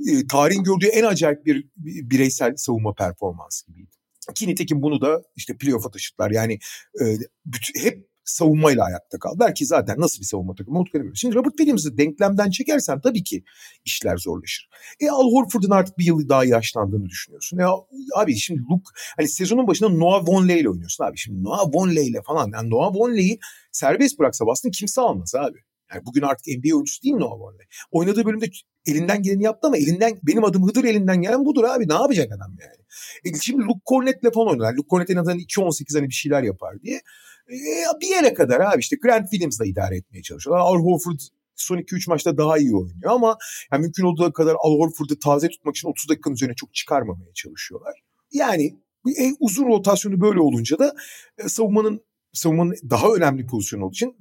[0.08, 3.91] e, tarihin gördüğü en acayip bir, bir bireysel savunma performansı gibiydi.
[4.36, 6.32] Ki nitekim bunu da işte playoff'a taşıttılar.
[6.32, 6.60] Yani
[7.02, 7.06] e,
[7.45, 11.20] bütün, hep savunmayla ayakta kaldılar ki zaten nasıl bir savunma takımı olduklarını bilmiyoruz.
[11.22, 13.44] Şimdi Robert Williams'ı denklemden çekersen tabii ki
[13.86, 14.70] işler zorlaşır.
[15.00, 17.58] E Al Horford'un artık bir yıl daha yaşlandığını düşünüyorsun.
[17.58, 17.70] Ya
[18.16, 21.18] abi şimdi Luke hani sezonun başında Noah Vonleh ile oynuyorsun abi.
[21.18, 23.40] Şimdi Noah Vonleh ile falan yani Noah Vonleh'i
[23.72, 25.58] serbest bıraksa Boston kimse almaz abi.
[25.94, 27.66] Yani bugün artık NBA oyuncusu değil Noah Vonleh.
[27.92, 28.46] Oynadığı bölümde
[28.86, 31.90] elinden geleni yaptı ama elinden benim adım Hıdır elinden gelen budur abi.
[31.90, 33.36] Ne yapacak adam yani?
[33.36, 34.74] E şimdi Luke Cornett'le falan oynuyorlar.
[34.74, 37.02] Luke Cornett en azından 2-18 hani bir şeyler yapar diye.
[37.50, 40.64] E, bir yere kadar abi işte Grant Williams'la idare etmeye çalışıyorlar.
[40.66, 41.20] Al Horford
[41.56, 43.38] son 2-3 maçta daha iyi oynuyor ama
[43.72, 47.94] yani mümkün olduğu kadar Al Horford'u taze tutmak için 30 dakikanın üzerine çok çıkarmamaya çalışıyorlar.
[48.32, 48.80] Yani
[49.20, 50.94] e, uzun rotasyonu böyle olunca da
[51.38, 52.02] e, savunmanın
[52.34, 54.18] savunmanın daha önemli pozisyonu olduğu için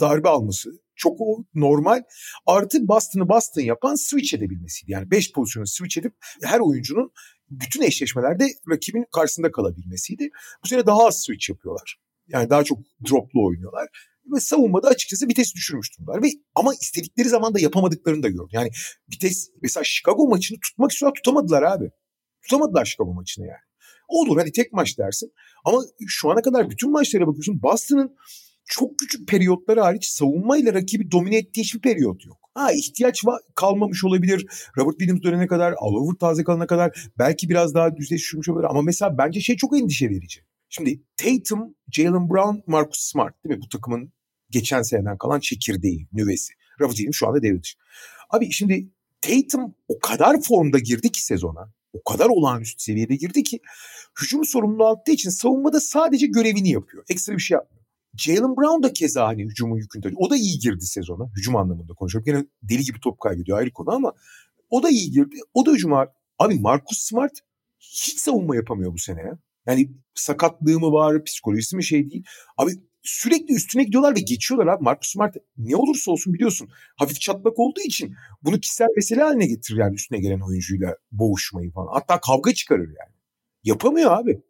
[0.00, 1.18] darbe alması çok
[1.54, 2.02] normal.
[2.46, 4.92] Artı Boston'ı Boston yapan switch edebilmesiydi.
[4.92, 7.12] Yani 5 pozisyonu switch edip her oyuncunun
[7.50, 10.30] bütün eşleşmelerde rakibin karşısında kalabilmesiydi.
[10.64, 11.96] Bu sene daha az switch yapıyorlar.
[12.32, 12.78] Yani daha çok
[13.10, 13.88] droplu oynuyorlar.
[14.34, 16.22] Ve savunmada açıkçası vites düşürmüş durumlar.
[16.22, 18.48] Ve, ama istedikleri zaman da yapamadıklarını da gördüm.
[18.52, 18.70] Yani
[19.12, 21.90] vites mesela Chicago maçını tutmak istiyorlar tutamadılar abi.
[22.42, 23.60] Tutamadılar Chicago maçını yani.
[24.08, 25.32] Olur hadi tek maç dersin.
[25.64, 27.62] Ama şu ana kadar bütün maçlara bakıyorsun.
[27.62, 28.16] Boston'ın
[28.64, 32.38] çok küçük periyotları hariç savunmayla rakibi domine ettiği hiçbir periyot yok.
[32.54, 34.46] Ha ihtiyaç var, kalmamış olabilir.
[34.78, 38.70] Robert Williams dönene kadar, Oliver taze kalana kadar belki biraz daha düşürmüş olabilir.
[38.70, 40.40] Ama mesela bence şey çok endişe verici.
[40.70, 43.62] Şimdi Tatum, Jalen Brown, Marcus Smart değil mi?
[43.62, 44.12] Bu takımın
[44.50, 46.52] geçen seneden kalan çekirdeği, nüvesi.
[46.80, 47.60] Robert Williams şu anda devre.
[48.30, 48.88] Abi şimdi
[49.20, 51.72] Tatum o kadar formda girdi ki sezona.
[51.92, 53.60] O kadar olağanüstü seviyede girdi ki
[54.20, 57.04] hücum sorumluluğu aldığı için savunmada sadece görevini yapıyor.
[57.08, 57.84] Ekstra bir şey yapmıyor.
[58.16, 60.12] Jalen Brown da keza hani hücumun yükünde.
[60.16, 61.30] O da iyi girdi sezona.
[61.36, 62.32] Hücum anlamında konuşuyorum.
[62.32, 64.12] Yine deli gibi top kaybediyor ayrı konu ama
[64.70, 65.36] o da iyi girdi.
[65.54, 66.06] O da hücuma.
[66.38, 67.32] Abi Marcus Smart
[67.80, 69.38] hiç savunma yapamıyor bu sene ya.
[69.70, 72.24] Yani sakatlığı mı var, psikolojisi mi şey değil.
[72.56, 72.70] Abi
[73.02, 74.84] sürekli üstüne gidiyorlar ve geçiyorlar abi.
[74.84, 79.78] Marcus Smart ne olursa olsun biliyorsun hafif çatlak olduğu için bunu kişisel mesele haline getirir
[79.78, 81.92] yani üstüne gelen oyuncuyla boğuşmayı falan.
[81.92, 83.14] Hatta kavga çıkarır yani.
[83.64, 84.42] Yapamıyor abi.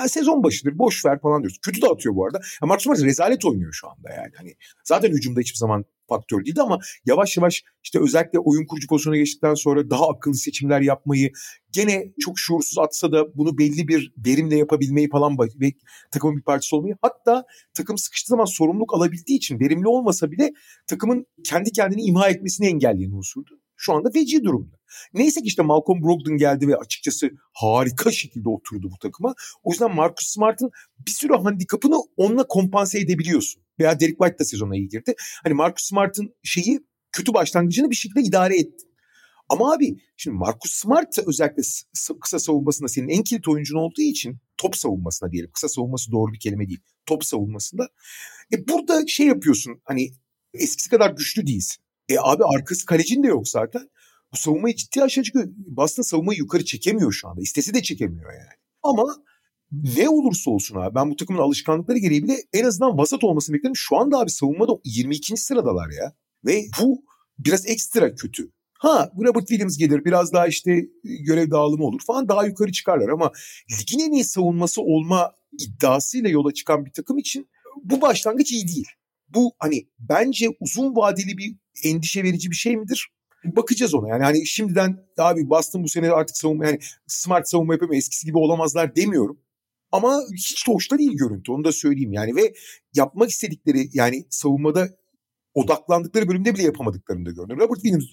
[0.00, 1.58] Yani sezon başıdır boş ver falan diyoruz.
[1.62, 2.40] Kötü de atıyor bu arada.
[2.62, 4.32] Ya Marcus Smart rezalet oynuyor şu anda yani.
[4.36, 9.16] Hani zaten hücumda hiçbir zaman faktör değildi ama yavaş yavaş işte özellikle oyun kurucu pozisyona
[9.16, 11.32] geçtikten sonra daha akıllı seçimler yapmayı
[11.72, 15.72] gene çok şuursuz atsa da bunu belli bir verimle yapabilmeyi falan ve
[16.10, 20.52] takımın bir parçası olmayı hatta takım sıkıştığı zaman sorumluluk alabildiği için verimli olmasa bile
[20.86, 23.59] takımın kendi kendini imha etmesini engelleyen unsurdu.
[23.82, 24.76] Şu anda feci durumda.
[25.14, 29.34] Neyse ki işte Malcolm Brogdon geldi ve açıkçası harika şekilde oturdu bu takıma.
[29.62, 30.70] O yüzden Marcus Smart'ın
[31.06, 33.62] bir sürü handikapını onunla kompanse edebiliyorsun.
[33.78, 35.14] Veya Derek White da sezona iyi girdi.
[35.44, 36.80] Hani Marcus Smart'ın şeyi
[37.12, 38.86] kötü başlangıcını bir şekilde idare etti.
[39.48, 41.62] Ama abi şimdi Marcus Smart özellikle
[42.20, 45.50] kısa savunmasında senin en kilit oyuncun olduğu için top savunmasında diyelim.
[45.54, 46.80] Kısa savunması doğru bir kelime değil.
[47.06, 47.88] Top savunmasında.
[48.52, 50.10] E burada şey yapıyorsun hani
[50.54, 51.84] eskisi kadar güçlü değilsin.
[52.10, 53.88] E abi arkası kalecin de yok zaten.
[54.32, 55.48] Bu savunmayı ciddi aşağı çıkıyor.
[55.56, 57.40] Boston savunmayı yukarı çekemiyor şu anda.
[57.40, 58.52] İstesi de çekemiyor yani.
[58.82, 59.16] Ama
[59.72, 63.76] ne olursa olsun abi ben bu takımın alışkanlıkları gereği bile en azından vasat olmasını beklerim.
[63.76, 65.36] Şu anda abi savunmada 22.
[65.36, 66.14] sıradalar ya.
[66.44, 67.04] Ve bu
[67.38, 68.50] biraz ekstra kötü.
[68.78, 73.32] Ha Robert Williams gelir biraz daha işte görev dağılımı olur falan daha yukarı çıkarlar ama
[73.80, 77.48] ligin en iyi savunması olma iddiasıyla yola çıkan bir takım için
[77.82, 78.86] bu başlangıç iyi değil.
[79.34, 83.08] Bu hani bence uzun vadeli bir endişe verici bir şey midir?
[83.44, 87.98] Bakacağız ona yani hani şimdiden abi Boston bu sene artık savunma yani smart savunma yapamıyor
[87.98, 89.40] eskisi gibi olamazlar demiyorum.
[89.92, 92.54] Ama hiç de hoş da değil görüntü onu da söyleyeyim yani ve
[92.94, 94.88] yapmak istedikleri yani savunmada
[95.54, 97.60] odaklandıkları bölümde bile yapamadıklarını da görünüyor.
[97.60, 98.04] Robert Williams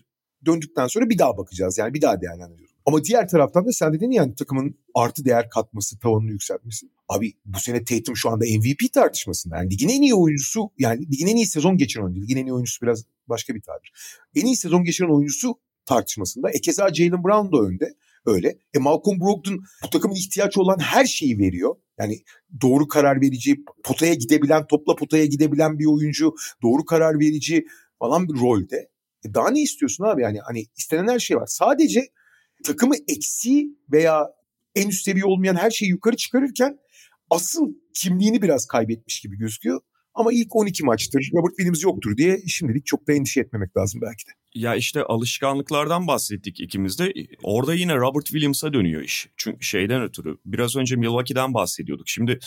[0.45, 2.77] döndükten sonra bir daha bakacağız yani bir daha değerlendiriyoruz.
[2.85, 6.87] Ama diğer taraftan da sen dedin yani takımın artı değer katması, tavanını yükseltmesi.
[7.09, 9.57] Abi bu sene Tatum şu anda MVP tartışmasında.
[9.57, 12.21] Yani ligin en iyi oyuncusu yani ligin en iyi sezon geçiren oyuncu.
[12.21, 13.91] Ligin en iyi oyuncusu biraz başka bir tabir.
[14.35, 16.49] En iyi sezon geçiren oyuncusu tartışmasında.
[16.49, 17.93] E keza Jalen Brown da önde.
[18.25, 18.57] Öyle.
[18.73, 21.75] E Malcolm Brogdon bu takımın ihtiyaç olan her şeyi veriyor.
[21.99, 22.23] Yani
[22.61, 27.65] doğru karar verici, potaya gidebilen, topla potaya gidebilen bir oyuncu, doğru karar verici
[27.99, 28.89] falan bir rolde.
[29.25, 30.21] E daha ne istiyorsun abi?
[30.21, 31.47] Yani hani istenen her şey var.
[31.47, 32.07] Sadece
[32.63, 34.27] takımı eksi veya
[34.75, 36.77] en üst seviye olmayan her şeyi yukarı çıkarırken
[37.29, 39.81] asıl kimliğini biraz kaybetmiş gibi gözüküyor.
[40.13, 44.27] Ama ilk 12 maçtır Robert Williams yoktur diye şimdilik çok da endişe etmemek lazım belki
[44.27, 44.31] de.
[44.55, 47.13] Ya işte alışkanlıklardan bahsettik ikimiz de.
[47.43, 49.27] Orada yine Robert Williams'a dönüyor iş.
[49.37, 52.07] Çünkü şeyden ötürü biraz önce Milwaukee'den bahsediyorduk.
[52.07, 52.39] Şimdi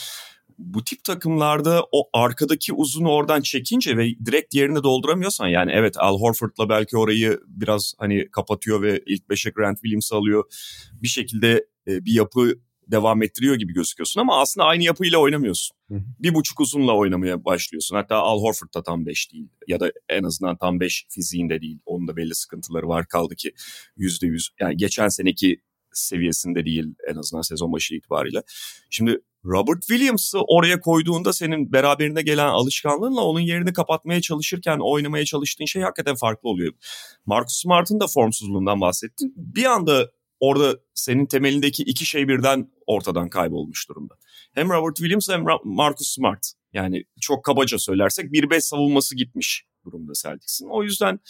[0.61, 6.20] bu tip takımlarda o arkadaki uzunu oradan çekince ve direkt yerine dolduramıyorsan yani evet Al
[6.20, 10.44] Horford'la belki orayı biraz hani kapatıyor ve ilk beşe Grant Williams alıyor.
[10.92, 12.55] Bir şekilde e, bir yapı
[12.87, 15.77] devam ettiriyor gibi gözüküyorsun ama aslında aynı yapıyla oynamıyorsun.
[15.88, 16.03] Hı hı.
[16.18, 17.96] Bir buçuk uzunla oynamaya başlıyorsun.
[17.96, 21.79] Hatta Al Horford da tam beş değil ya da en azından tam beş fiziğinde değil.
[21.87, 23.53] Onun da belli sıkıntıları var kaldı ki
[23.96, 24.51] yüzde yüz.
[24.61, 25.61] Yani geçen seneki
[25.92, 28.42] seviyesinde değil en azından sezon başı itibariyle.
[28.90, 35.64] Şimdi Robert Williams'ı oraya koyduğunda senin beraberinde gelen alışkanlığınla onun yerini kapatmaya çalışırken oynamaya çalıştığın
[35.64, 36.72] şey hakikaten farklı oluyor.
[37.26, 39.35] Marcus Smart'ın da formsuzluğundan bahsettin.
[39.37, 44.14] Bir anda orada senin temelindeki iki şey birden ortadan kaybolmuş durumda.
[44.53, 46.53] Hem Robert Williams hem Marcus Smart.
[46.72, 50.68] Yani çok kabaca söylersek 1-5 savunması gitmiş durumda Celtics'in.
[50.70, 51.20] O yüzden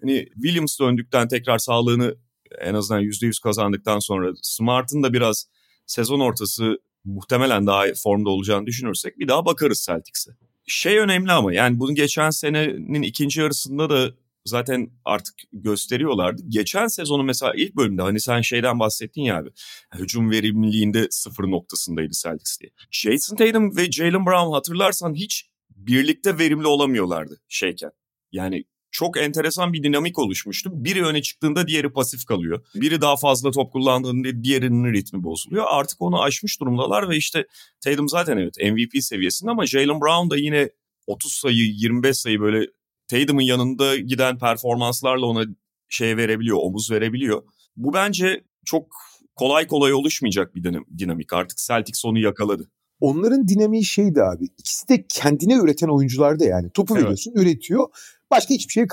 [0.00, 2.16] hani Williams döndükten tekrar sağlığını
[2.60, 5.46] en azından %100 kazandıktan sonra Smart'ın da biraz
[5.86, 10.30] sezon ortası muhtemelen daha formda olacağını düşünürsek bir daha bakarız Celtics'e.
[10.66, 16.42] Şey önemli ama yani bunu geçen senenin ikinci yarısında da zaten artık gösteriyorlardı.
[16.48, 19.50] Geçen sezonu mesela ilk bölümde hani sen şeyden bahsettin ya abi.
[19.94, 22.70] Hücum verimliliğinde sıfır noktasındaydı Celtics diye.
[22.90, 27.90] Jason Tatum ve Jalen Brown hatırlarsan hiç birlikte verimli olamıyorlardı şeyken.
[28.32, 30.70] Yani çok enteresan bir dinamik oluşmuştu.
[30.74, 32.66] Biri öne çıktığında diğeri pasif kalıyor.
[32.74, 35.64] Biri daha fazla top kullandığında diğerinin ritmi bozuluyor.
[35.68, 37.46] Artık onu aşmış durumdalar ve işte
[37.80, 40.70] Tatum zaten evet MVP seviyesinde ama Jalen Brown da yine
[41.06, 42.66] 30 sayı 25 sayı böyle
[43.08, 45.44] Tatum'un yanında giden performanslarla ona
[45.88, 47.42] şey verebiliyor, omuz verebiliyor.
[47.76, 48.86] Bu bence çok
[49.34, 50.64] kolay kolay oluşmayacak bir
[50.98, 51.32] dinamik.
[51.32, 52.70] Artık Celtics onu yakaladı.
[53.00, 54.44] Onların dinamiği şeydi abi.
[54.58, 56.70] İkisi de kendine üreten oyuncularda yani.
[56.70, 57.02] Topu evet.
[57.02, 57.88] veriyorsun, üretiyor.
[58.32, 58.86] Başka hiçbir şeye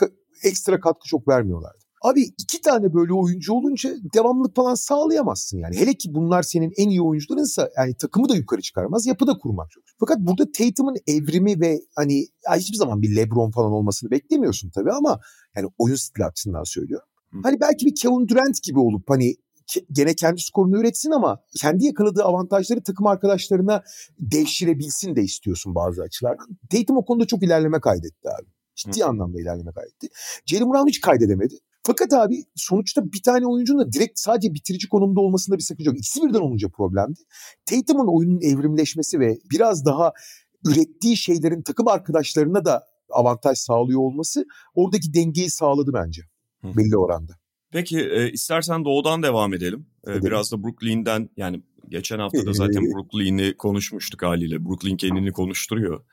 [0.43, 1.79] ekstra katkı çok vermiyorlardı.
[2.01, 5.77] Abi iki tane böyle oyuncu olunca devamlılık falan sağlayamazsın yani.
[5.77, 9.71] Hele ki bunlar senin en iyi oyuncularınsa yani takımı da yukarı çıkarmaz, yapı da kurmak
[9.71, 9.83] çok.
[9.99, 15.19] Fakat burada Tatum'un evrimi ve hani hiçbir zaman bir LeBron falan olmasını beklemiyorsun tabii ama
[15.55, 17.07] yani oyun stili açısından söylüyorum.
[17.31, 17.37] Hı.
[17.43, 19.35] Hani belki bir Kevin Durant gibi olup hani
[19.91, 23.83] gene kendi skorunu üretsin ama kendi yakaladığı avantajları takım arkadaşlarına
[24.19, 26.47] devşirebilsin de istiyorsun bazı açılardan.
[26.69, 28.58] Tatum o konuda çok ilerleme kaydetti abi.
[28.79, 30.07] Ciddi anlamda ilerleme kaydetti.
[30.45, 31.55] Jalen Brown hiç kaydedemedi.
[31.83, 35.99] Fakat abi sonuçta bir tane oyuncunun da direkt sadece bitirici konumda olmasında bir sakınca yok.
[35.99, 37.19] İkisi birden olunca problemdi.
[37.65, 40.13] Tatum'un oyunun evrimleşmesi ve biraz daha
[40.67, 46.21] ürettiği şeylerin takım arkadaşlarına da avantaj sağlıyor olması oradaki dengeyi sağladı bence
[46.63, 47.33] belli oranda.
[47.71, 49.85] Peki e, istersen doğudan devam edelim.
[50.07, 54.65] E, biraz da Brooklyn'den yani geçen hafta da zaten Brooklyn'i konuşmuştuk haliyle.
[54.65, 56.05] Brooklyn kendini konuşturuyor.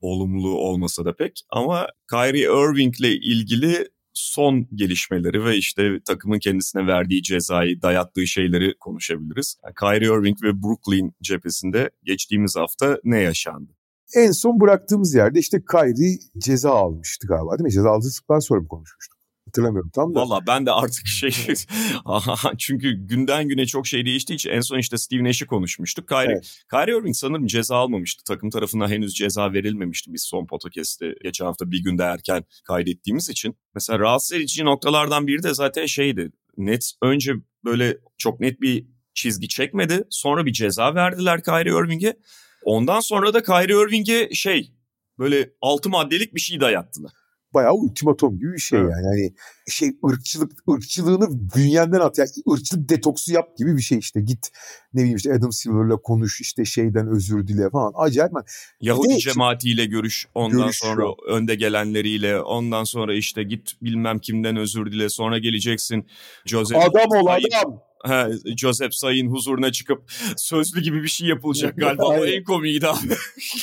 [0.00, 1.42] Olumlu olmasa da pek.
[1.50, 9.56] Ama Kyrie Irving'le ilgili son gelişmeleri ve işte takımın kendisine verdiği cezayı, dayattığı şeyleri konuşabiliriz.
[9.64, 13.72] Yani Kyrie Irving ve Brooklyn cephesinde geçtiğimiz hafta ne yaşandı?
[14.14, 17.72] En son bıraktığımız yerde işte Kyrie ceza almıştı galiba değil mi?
[17.72, 19.15] Ceza aldıktan sonra mı konuşmuştuk?
[19.46, 20.20] Hatırlamıyorum tam da.
[20.20, 21.30] Valla ben de artık şey
[22.58, 26.08] çünkü günden güne çok şey değiştiği için en son işte Steve Nash'i konuşmuştuk.
[26.08, 26.64] Kyrie, evet.
[26.70, 28.24] Kyrie Irving sanırım ceza almamıştı.
[28.24, 33.56] Takım tarafından henüz ceza verilmemişti biz son podcast'te geçen hafta bir günde erken kaydettiğimiz için.
[33.74, 36.32] Mesela rahatsız edici noktalardan biri de zaten şeydi.
[36.56, 37.32] Nets önce
[37.64, 40.04] böyle çok net bir çizgi çekmedi.
[40.10, 42.16] Sonra bir ceza verdiler Kyrie Irving'e.
[42.64, 44.72] Ondan sonra da Kyrie Irving'e şey
[45.18, 47.12] böyle altı maddelik bir şey dayattılar
[47.54, 48.90] bayağı ultimatom gibi bir şey evet.
[48.90, 49.06] yani.
[49.06, 49.34] Hani
[49.68, 52.18] şey ırkçılık ırkçılığını bünyenden at.
[52.18, 54.20] Yani ırkçılık detoksu yap gibi bir şey işte.
[54.20, 54.50] Git
[54.94, 57.92] ne bileyim işte Adam Silver'la konuş işte şeyden özür dile falan.
[57.96, 58.32] Acayip.
[58.80, 60.28] Yahudi de, cemaatiyle görüş.
[60.34, 61.18] Ondan görüş sonra yok.
[61.28, 62.40] önde gelenleriyle.
[62.40, 65.08] Ondan sonra işte git bilmem kimden özür dile.
[65.08, 66.06] Sonra geleceksin.
[66.44, 67.86] Joseph adam ol adam.
[68.02, 72.06] Ha, Joseph Say'ın huzuruna çıkıp sözlü gibi bir şey yapılacak galiba.
[72.06, 73.14] o en komiydi abi.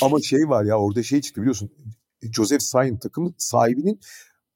[0.01, 1.71] Ama şey var ya orada şey çıktı biliyorsun.
[2.31, 3.99] Joseph Sayin takım sahibinin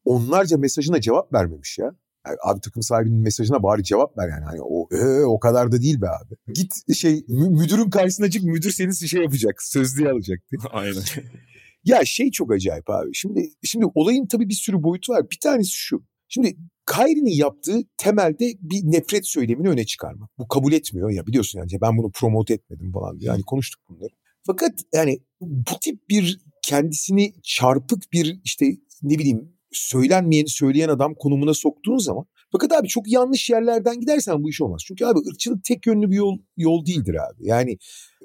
[0.06, 1.92] onlarca mesajına cevap vermemiş ya.
[2.28, 4.46] Yani abi takım sahibinin mesajına bari cevap ver yani.
[4.46, 6.54] Hani o ee, o kadar da değil be abi.
[6.54, 9.64] Git şey müdürün karşısına çık müdür seni şey yapacak.
[9.64, 10.40] Sözlüğe alacak.
[10.72, 11.04] Aynen.
[11.84, 13.10] ya şey çok acayip abi.
[13.14, 15.32] Şimdi şimdi olayın tabii bir sürü boyutu var.
[15.32, 16.04] Bir tanesi şu.
[16.28, 16.58] Şimdi
[16.96, 20.30] Kyrie'nin yaptığı temelde bir nefret söylemini öne çıkarmak.
[20.38, 23.28] Bu kabul etmiyor ya biliyorsun yani ben bunu promote etmedim falan diye.
[23.28, 24.14] Yani konuştuk bunları.
[24.46, 28.66] Fakat yani bu tip bir kendisini çarpık bir işte
[29.04, 34.50] ne bileyim söylenmeyeni söyleyen adam konumuna soktuğun zaman fakat abi çok yanlış yerlerden gidersen bu
[34.50, 34.82] iş olmaz.
[34.88, 37.48] Çünkü abi ırkçılık tek yönlü bir yol yol değildir abi.
[37.48, 37.78] Yani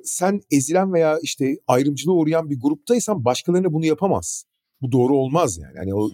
[0.05, 4.44] sen ezilen veya işte ayrımcılığa uğrayan bir gruptaysan başkalarına bunu yapamaz.
[4.81, 5.76] Bu doğru olmaz yani.
[5.76, 6.11] Yani o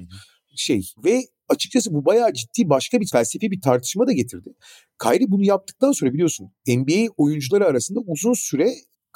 [0.56, 4.54] şey ve açıkçası bu bayağı ciddi başka bir felsefi bir tartışma da getirdi.
[5.02, 8.68] Kyrie bunu yaptıktan sonra biliyorsun NBA oyuncuları arasında uzun süre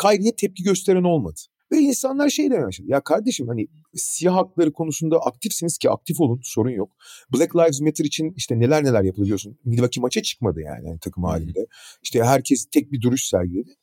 [0.02, 1.40] Kyrie'ye tepki gösteren olmadı.
[1.72, 2.88] Ve insanlar şey demeye başladı.
[2.90, 6.92] Ya kardeşim hani siyah hakları konusunda aktifsiniz ki aktif olun sorun yok.
[7.34, 9.58] Black Lives Matter için işte neler neler yapılıyorsun.
[9.64, 11.66] Milwaukee maça çıkmadı yani, yani takım halinde.
[12.02, 13.74] İşte herkes tek bir duruş sergiledi.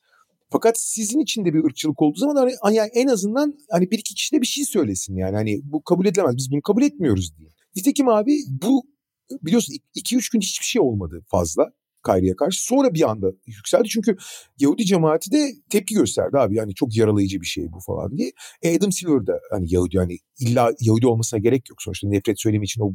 [0.50, 4.14] Fakat sizin için de bir ırkçılık olduğu zaman hani, hani en azından hani bir iki
[4.14, 5.36] kişi de bir şey söylesin yani.
[5.36, 6.36] Hani bu kabul edilemez.
[6.36, 7.48] Biz bunu kabul etmiyoruz diye.
[7.76, 8.82] Nitekim abi bu
[9.42, 11.72] biliyorsun 2-3 gün hiçbir şey olmadı fazla.
[12.06, 12.64] Kyrie'ye karşı.
[12.64, 13.88] Sonra bir anda yükseldi.
[13.88, 14.16] Çünkü
[14.58, 16.56] Yahudi cemaati de tepki gösterdi abi.
[16.56, 18.32] Yani çok yaralayıcı bir şey bu falan diye.
[18.62, 21.82] E Adam Silver da hani Yahudi hani illa Yahudi olmasına gerek yok.
[21.82, 22.92] Sonuçta nefret söylemi için o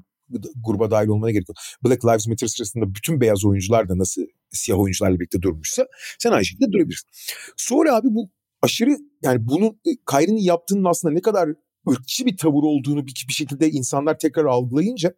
[0.66, 1.58] gruba dahil olmana gerek yok.
[1.86, 5.88] Black Lives Matter sırasında bütün beyaz oyuncular da nasıl siyah oyuncularla birlikte durmuşsa
[6.20, 7.10] sen aynı şekilde durabilirsin.
[7.58, 8.30] Sonra abi bu
[8.62, 11.50] aşırı yani bunun e, Kyrie'nin yaptığının aslında ne kadar
[11.90, 15.14] ırkçı bir tavır olduğunu bir, bir şekilde insanlar tekrar algılayınca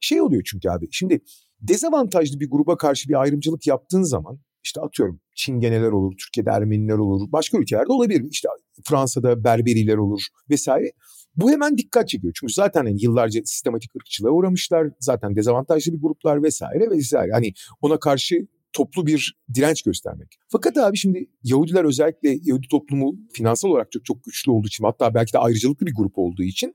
[0.00, 0.88] şey oluyor çünkü abi.
[0.90, 1.20] Şimdi
[1.62, 7.32] dezavantajlı bir gruba karşı bir ayrımcılık yaptığın zaman işte atıyorum Çingeneler olur, Türkiye'de Ermeniler olur,
[7.32, 8.24] başka ülkelerde olabilir.
[8.30, 8.48] İşte
[8.84, 10.92] Fransa'da Berberiler olur vesaire.
[11.36, 12.32] Bu hemen dikkat çekiyor.
[12.40, 14.88] Çünkü zaten hani yıllarca sistematik ırkçılığa uğramışlar.
[15.00, 17.32] Zaten dezavantajlı bir gruplar vesaire vesaire.
[17.32, 20.28] Hani ona karşı toplu bir direnç göstermek.
[20.48, 25.14] Fakat abi şimdi Yahudiler özellikle Yahudi toplumu finansal olarak çok çok güçlü olduğu için hatta
[25.14, 26.74] belki de ayrıcalıklı bir grup olduğu için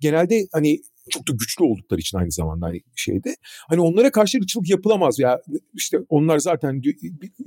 [0.00, 3.36] genelde hani çok da güçlü oldukları için aynı zamanda hani şeyde.
[3.68, 5.40] Hani onlara karşı ırkçılık yapılamaz ya
[5.74, 6.82] işte onlar zaten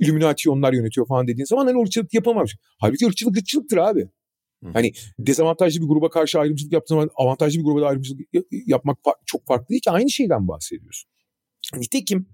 [0.00, 2.50] Illuminati onlar yönetiyor falan dediğin zaman hani ırkçılık yapamaz.
[2.78, 4.08] Halbuki ırkçılık ırkçılıktır abi.
[4.72, 8.20] Hani dezavantajlı bir gruba karşı ayrımcılık yaptığın zaman avantajlı bir gruba da ayrımcılık
[8.66, 11.10] yapmak çok farklı değil ki aynı şeyden bahsediyorsun.
[11.76, 12.26] Nitekim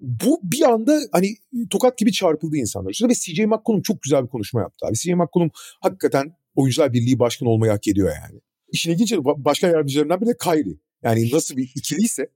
[0.00, 1.36] bu bir anda hani
[1.70, 4.94] tokat gibi çarpıldı insanlar üstüne ve CJ McCollum çok güzel bir konuşma yaptı abi.
[4.94, 8.40] CJ McCollum hakikaten Oyuncular Birliği Başkanı olmayı hak ediyor yani.
[8.72, 10.76] İşin ilginç başkan yardımcılarından biri de Kyrie.
[11.02, 12.26] Yani nasıl bir ikiliyse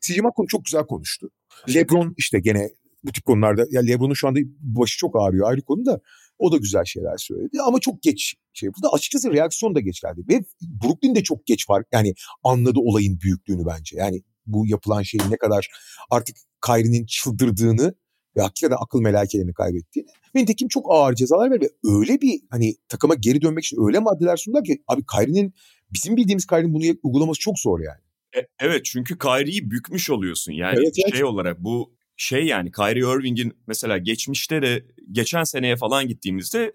[0.00, 1.30] CJ McCollum çok güzel konuştu.
[1.74, 2.70] LeBron işte gene
[3.04, 6.00] bu tip konularda ya LeBron'un şu anda başı çok ağrıyor ayrı konu da
[6.38, 8.88] o da güzel şeyler söyledi ama çok geç şey yapıldı.
[8.92, 10.44] Açıkçası reaksiyon da geç geldi ve
[10.84, 13.96] Brooklyn de çok geç fark yani anladı olayın büyüklüğünü bence.
[13.96, 15.68] Yani bu yapılan şeyin ne kadar
[16.10, 17.94] artık Kyrie'nin çıldırdığını
[18.36, 20.08] ve hakikaten akıl melekelerini kaybettiğini.
[20.34, 21.64] Nitekim çok ağır cezalar verdi.
[21.64, 25.54] Ve öyle bir hani takıma geri dönmek için öyle maddeler sundular ki abi Kyrie'nin
[25.92, 28.00] bizim bildiğimiz Kyrie'nin bunu uygulaması çok zor yani.
[28.36, 30.52] E, evet çünkü Kyrie'yi bükmüş oluyorsun.
[30.52, 31.24] Yani evet, şey evet.
[31.24, 36.72] olarak bu şey yani Kyrie Irving'in mesela geçmişte de geçen seneye falan gittiğimizde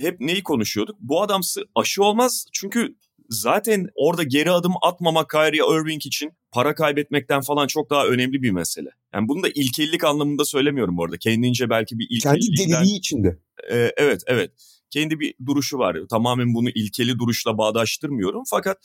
[0.00, 0.96] hep neyi konuşuyorduk?
[1.00, 1.40] Bu adam
[1.74, 2.96] aşı olmaz çünkü
[3.30, 8.50] zaten orada geri adım atmamak Kyrie Irving için para kaybetmekten falan çok daha önemli bir
[8.50, 8.90] mesele.
[9.14, 11.16] Yani bunu da ilkellik anlamında söylemiyorum orada.
[11.16, 12.54] Kendince belki bir ilkellikten...
[12.56, 13.38] Kendi deliliği içinde.
[13.70, 14.50] E, evet, evet.
[14.90, 15.96] Kendi bir duruşu var.
[16.10, 18.42] Tamamen bunu ilkeli duruşla bağdaştırmıyorum.
[18.50, 18.78] Fakat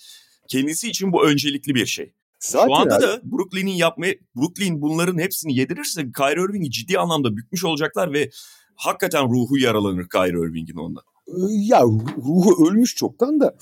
[0.48, 2.14] kendisi için bu öncelikli bir şey.
[2.40, 3.04] Zaten Şu anda abi.
[3.04, 8.30] da Brooklyn'in yapmaya Brooklyn bunların hepsini yedirirse Kyrie Irving'i ciddi anlamda bükmüş olacaklar ve
[8.76, 11.02] hakikaten ruhu yaralanır Kyrie Irving'in onunla.
[11.50, 11.82] Ya
[12.18, 13.56] ruhu ölmüş çoktan da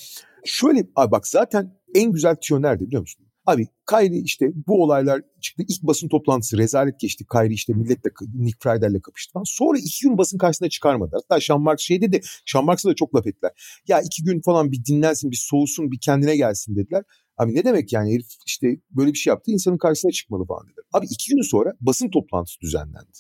[0.46, 3.26] şöyle abi bak zaten en güzel tüyo nerede biliyor musun?
[3.46, 5.64] Abi Kyrie işte bu olaylar çıktı.
[5.68, 7.26] ilk basın toplantısı rezalet geçti.
[7.32, 9.44] Kyrie işte milletle Nick Friedell'le kapıştı falan.
[9.48, 11.12] Sonra iki gün basın karşısına çıkarmadı.
[11.14, 12.22] Hatta Sean Marks şey dedi.
[12.46, 13.52] Sean Marks'a da çok laf ettiler.
[13.88, 17.04] Ya iki gün falan bir dinlensin, bir soğusun, bir kendine gelsin dediler.
[17.38, 20.86] Abi ne demek yani herif işte böyle bir şey yaptı insanın karşısına çıkmalı falan dediler.
[20.94, 23.12] Abi iki gün sonra basın toplantısı düzenlendi.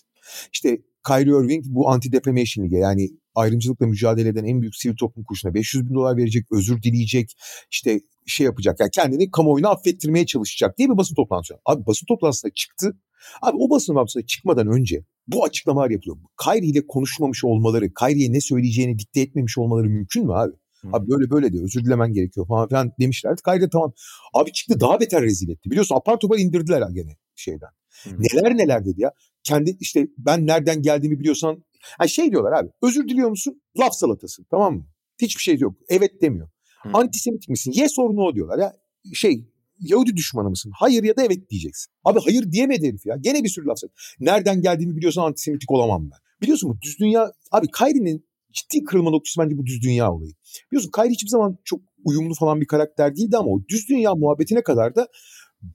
[0.54, 5.54] İşte Kyrie Irving bu anti-defamation lige yani ayrımcılıkla mücadele eden en büyük sivil toplum kuruluşuna
[5.54, 7.32] 500 bin dolar verecek, özür dileyecek,
[7.72, 8.80] işte şey yapacak.
[8.80, 11.54] Yani kendini kamuoyuna affettirmeye çalışacak diye bir basın toplantısı.
[11.66, 12.98] Abi basın toplantısına çıktı.
[13.42, 16.18] Abi o basın toplantısına çıkmadan önce bu açıklamalar yapılıyor.
[16.44, 20.54] Kyrie ile konuşmamış olmaları, Kyrie'ye ne söyleyeceğini dikte etmemiş olmaları mümkün mü abi?
[20.92, 21.64] Abi böyle böyle diyor.
[21.64, 23.42] Özür dilemen gerekiyor falan filan demişlerdi.
[23.46, 23.94] Kyrie tamam.
[24.34, 25.72] Abi çıktı daha beter rezil etti.
[25.72, 27.70] Biliyorsun apar topar indirdiler gene şeyden.
[28.04, 28.10] Hı.
[28.20, 29.12] Neler neler dedi ya.
[29.44, 31.64] Kendi işte ben nereden geldiğimi biliyorsan.
[31.98, 32.70] Ha şey diyorlar abi.
[32.82, 33.62] Özür diliyor musun?
[33.80, 34.86] Laf salatası tamam mı?
[35.22, 35.76] Hiçbir şey yok.
[35.90, 36.50] Evet demiyor.
[36.82, 36.90] Hı.
[36.94, 37.72] Antisemitik misin?
[37.76, 38.74] Yes or no diyorlar ya.
[39.14, 39.48] Şey
[39.80, 40.72] Yahudi düşmanı mısın?
[40.76, 41.94] Hayır ya da evet diyeceksin.
[42.04, 43.16] Abi hayır diyemedi herif ya.
[43.22, 43.96] Gene bir sürü laf söyledi.
[44.20, 46.18] Nereden geldiğimi biliyorsan antisemitik olamam ben.
[46.42, 47.32] Biliyorsun bu düz dünya...
[47.52, 50.32] Abi Kyrie'nin ciddi kırılma noktası bence bu düz dünya olayı.
[50.72, 54.64] Biliyorsun Kyrie hiçbir zaman çok uyumlu falan bir karakter değildi ama o düz dünya muhabbetine
[54.64, 55.08] kadar da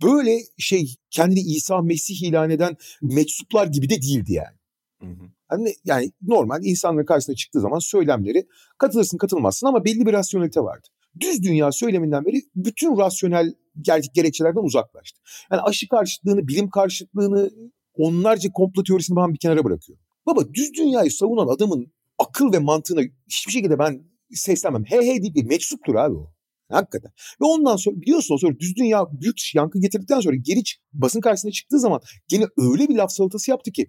[0.02, 4.56] böyle şey kendini İsa Mesih ilan eden meczuplar gibi de değildi yani.
[5.00, 5.30] Hı hı.
[5.52, 8.46] Yani, yani normal insanların karşısına çıktığı zaman söylemleri
[8.78, 10.88] katılırsın katılmazsın ama belli bir rasyonelite vardı.
[11.20, 13.54] Düz dünya söyleminden beri bütün rasyonel
[14.14, 15.20] gerekçelerden uzaklaştı.
[15.52, 17.50] Yani aşı karşıtlığını, bilim karşıtlığını,
[17.94, 20.04] onlarca komplo teorisini ben bir kenara bırakıyorum.
[20.26, 24.84] Baba düz dünyayı savunan adamın akıl ve mantığına hiçbir şekilde ben seslenmem.
[24.84, 26.32] He he deyip bir meczuptur abi o.
[26.70, 27.10] Hakikaten.
[27.40, 31.80] Ve ondan sonra biliyorsun sonra düz dünya büyük yankı getirdikten sonra geri basın karşısına çıktığı
[31.80, 33.86] zaman gene öyle bir laf salatası yaptı ki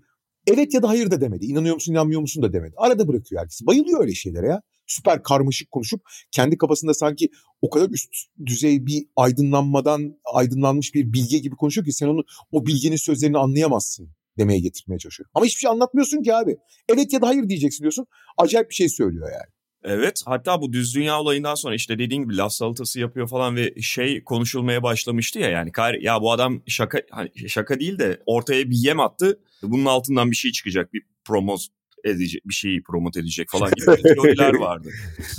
[0.48, 1.46] evet ya da hayır da demedi.
[1.46, 2.74] İnanıyor musun inanmıyor musun da demedi.
[2.78, 3.68] Arada bırakıyor herkesi.
[3.68, 4.62] Bayılıyor öyle şeylere ya.
[4.88, 7.30] süper karmaşık konuşup kendi kafasında sanki
[7.62, 8.10] o kadar üst
[8.46, 14.10] düzey bir aydınlanmadan aydınlanmış bir bilge gibi konuşuyor ki sen onu o bilginin sözlerini anlayamazsın
[14.38, 15.30] demeye getirmeye çalışıyor.
[15.34, 16.58] Ama hiçbir şey anlatmıyorsun ki abi.
[16.90, 18.06] Evet ya da hayır diyeceksin diyorsun.
[18.38, 19.59] Acayip bir şey söylüyor yani.
[19.84, 23.82] Evet hatta bu düz dünya olayından sonra işte dediğin gibi laf salatası yapıyor falan ve
[23.82, 25.72] şey konuşulmaya başlamıştı ya yani
[26.02, 30.36] ya bu adam şaka hani şaka değil de ortaya bir yem attı bunun altından bir
[30.36, 31.68] şey çıkacak bir promos
[32.04, 34.90] edecek bir şeyi promote edecek falan gibi teoriler vardı.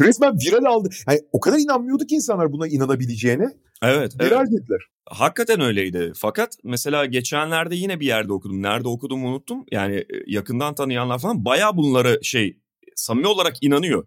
[0.01, 0.89] Resmen viral aldı.
[1.09, 3.49] Yani o kadar inanmıyordu ki insanlar buna inanabileceğine.
[3.83, 4.21] Evet.
[4.21, 4.61] Viral evet.
[4.61, 4.81] dediler.
[5.07, 6.13] Hakikaten öyleydi.
[6.17, 8.63] Fakat mesela geçenlerde yine bir yerde okudum.
[8.63, 9.65] Nerede okudum unuttum.
[9.73, 12.59] Yani yakından tanıyanlar falan bayağı bunlara şey
[12.95, 14.07] samimi olarak inanıyor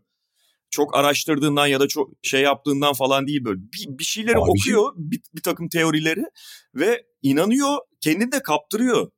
[0.73, 4.93] çok araştırdığından ya da çok şey yaptığından falan değil böyle bir, bir şeyleri Abi okuyor
[4.95, 6.23] bir, bir takım teorileri
[6.75, 9.09] ve inanıyor kendini de kaptırıyor.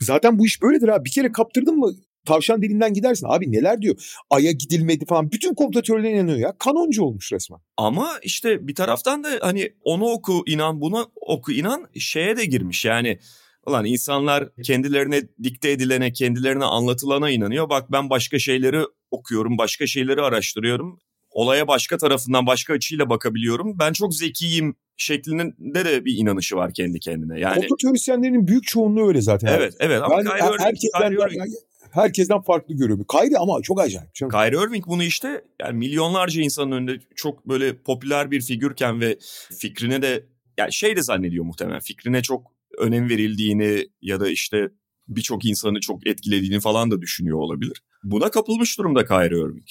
[0.00, 1.92] Zaten bu iş böyledir abi bir kere kaptırdın mı
[2.26, 3.26] tavşan dilinden gidersin.
[3.30, 3.96] Abi neler diyor?
[4.30, 5.32] Ay'a gidilmedi falan.
[5.32, 6.54] Bütün komplo teorilerine inanıyor ya.
[6.58, 7.60] Kanoncu olmuş resmen.
[7.76, 12.84] Ama işte bir taraftan da hani onu oku inan buna oku inan şeye de girmiş.
[12.84, 13.18] Yani
[13.66, 17.70] Ulan insanlar kendilerine dikte edilene, kendilerine anlatılana inanıyor.
[17.70, 20.98] Bak ben başka şeyleri okuyorum, başka şeyleri araştırıyorum.
[21.30, 23.78] Olaya başka tarafından, başka açıyla bakabiliyorum.
[23.78, 27.40] Ben çok zekiyim şeklinde de bir inanışı var kendi kendine.
[27.40, 29.48] Yani Komplo teorisyenlerinin büyük çoğunluğu öyle zaten.
[29.48, 30.02] Evet, evet.
[30.02, 31.42] Ama yani Kyrie herkesten, Irving.
[31.90, 32.98] herkesten farklı görüyor.
[33.10, 34.14] Kyrie ama çok acayip.
[34.14, 34.30] Canım.
[34.30, 39.18] Kyrie Irving bunu işte yani milyonlarca insanın önünde çok böyle popüler bir figürken ve
[39.58, 40.24] fikrine de
[40.58, 41.80] yani şey de zannediyor muhtemelen.
[41.80, 44.70] Fikrine çok önem verildiğini ya da işte
[45.08, 47.82] birçok insanı çok etkilediğini falan da düşünüyor olabilir.
[48.04, 49.66] Buna kapılmış durumda Kyrie Irving.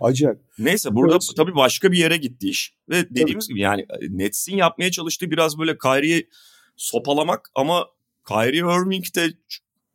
[0.00, 0.38] Acayip.
[0.58, 1.30] Neyse burada evet.
[1.36, 2.74] tabii başka bir yere gitti iş.
[2.88, 3.48] Ve dediğimiz evet.
[3.48, 6.28] gibi yani e, Nets'in yapmaya çalıştığı biraz böyle Kyrie'yi
[6.76, 7.86] sopalamak ama
[8.28, 9.32] Kyrie Irving de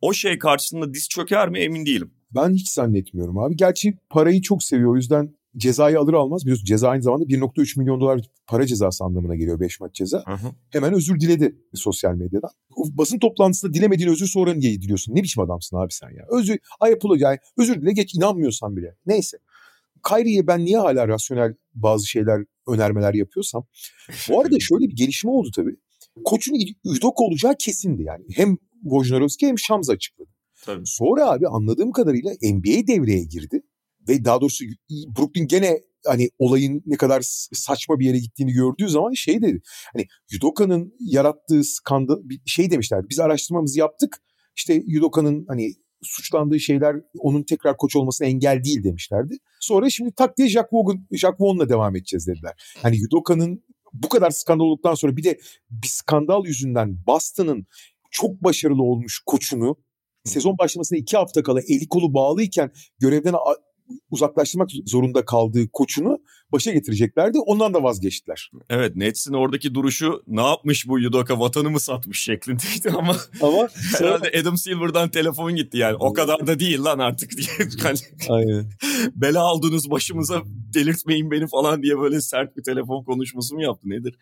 [0.00, 2.14] o şey karşısında diz çöker mi emin değilim.
[2.34, 3.56] Ben hiç zannetmiyorum abi.
[3.56, 8.00] Gerçi parayı çok seviyor o yüzden cezayı alır almaz biliyorsun ceza aynı zamanda 1.3 milyon
[8.00, 10.24] dolar para cezası anlamına geliyor 5 maç ceza.
[10.26, 10.52] Hı hı.
[10.70, 12.50] Hemen özür diledi sosyal medyadan.
[12.76, 15.14] Basın toplantısında dilemediğin özür sonra niye diliyorsun?
[15.14, 16.24] Ne biçim adamsın abi sen ya?
[16.30, 18.96] Özür, ay yani özür dile geç inanmıyorsan bile.
[19.06, 19.38] Neyse.
[20.08, 23.66] Kyrie'ye ben niye hala rasyonel bazı şeyler önermeler yapıyorsam.
[24.28, 25.76] Bu arada şöyle bir gelişme oldu tabii.
[26.24, 28.24] Koçun Udoka olacağı kesindi yani.
[28.34, 30.28] Hem Wojnarowski hem Shams açıkladı.
[30.64, 30.86] Tabii.
[30.86, 33.62] Sonra abi anladığım kadarıyla NBA devreye girdi
[34.08, 37.20] ve daha doğrusu Brooklyn gene hani olayın ne kadar
[37.52, 39.62] saçma bir yere gittiğini gördüğü zaman şey dedi.
[39.92, 43.00] Hani Yudoka'nın yarattığı skandal şey demişler.
[43.10, 44.22] Biz araştırmamızı yaptık.
[44.56, 45.72] İşte Yudoka'nın hani
[46.02, 49.36] suçlandığı şeyler onun tekrar koç olmasına engel değil demişlerdi.
[49.60, 52.76] Sonra şimdi tak diye Jack Vaughan, Jack Vaughan'la devam edeceğiz dediler.
[52.82, 55.38] Hani Yudoka'nın bu kadar skandal olduktan sonra bir de
[55.70, 57.66] bir skandal yüzünden Boston'ın
[58.10, 59.76] çok başarılı olmuş koçunu
[60.24, 63.34] sezon başlamasına iki hafta kala eli kolu bağlıyken görevden
[64.10, 66.18] uzaklaştırmak zorunda kaldığı koçunu
[66.52, 67.38] başa getireceklerdi.
[67.38, 68.50] Ondan da vazgeçtiler.
[68.70, 73.68] Evet Nets'in oradaki duruşu ne yapmış bu Yudoka vatanı mı satmış şeklindeydi ama, ama
[73.98, 77.48] herhalde Adam Silver'dan telefon gitti yani o kadar da değil lan artık diye.
[77.82, 78.70] Hani, Aynen.
[79.14, 84.18] Bela aldınız başımıza delirtmeyin beni falan diye böyle sert bir telefon konuşması mı yaptı nedir?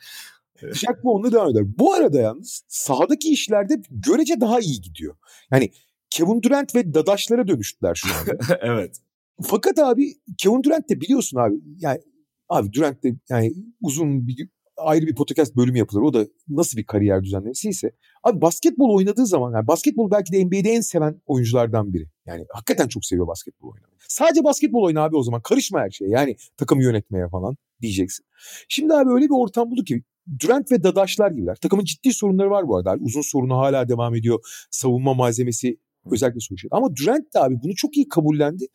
[0.63, 1.63] Jack Vaughn'la devam eder.
[1.79, 5.17] Bu arada yalnız sahadaki işlerde görece daha iyi gidiyor.
[5.53, 5.71] Yani
[6.11, 8.59] Kevin Durant ve Dadaşlara dönüştüler şu anda.
[8.61, 8.97] evet.
[9.43, 12.01] Fakat abi Kevin Durant de biliyorsun abi yani
[12.49, 16.03] abi Durant de yani uzun bir ayrı bir podcast bölümü yapılır.
[16.03, 17.91] O da nasıl bir kariyer düzenlemesiyse.
[18.25, 22.07] Abi basketbol oynadığı zaman yani basketbol belki de NBA'de en seven oyunculardan biri.
[22.27, 23.99] Yani hakikaten çok seviyor basketbol oynamayı.
[24.09, 25.41] Sadece basketbol oyna abi o zaman.
[25.43, 26.11] Karışma her şeye.
[26.11, 28.27] Yani takımı yönetmeye falan diyeceksin.
[28.69, 30.03] Şimdi abi öyle bir ortam buldu ki
[30.39, 31.57] Durant ve Dadaşlar gibiler.
[31.57, 32.97] Takımın ciddi sorunları var bu arada.
[33.01, 34.67] Uzun sorunu hala devam ediyor.
[34.71, 35.77] Savunma malzemesi
[36.13, 36.69] özellikle sonuçta.
[36.71, 38.67] Ama Durant de abi bunu çok iyi kabullendi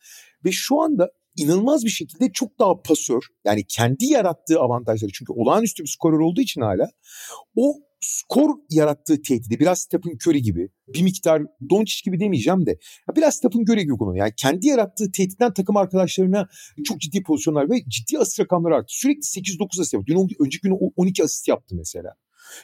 [0.44, 5.82] ve şu anda inanılmaz bir şekilde çok daha pasör yani kendi yarattığı avantajları çünkü olağanüstü
[5.82, 6.90] bir skorer olduğu için hala
[7.56, 12.78] o skor yarattığı tehdidi biraz Stephen Curry gibi bir miktar Doncic gibi demeyeceğim de
[13.16, 14.16] biraz Stephen Curry gibi konu.
[14.16, 16.48] Yani kendi yarattığı tehditten takım arkadaşlarına
[16.84, 18.86] çok ciddi pozisyonlar ve ciddi asist rakamları arttı.
[18.88, 20.06] Sürekli 8-9 asist yaptı.
[20.06, 22.10] Dün önceki gün 12 asist yaptı mesela.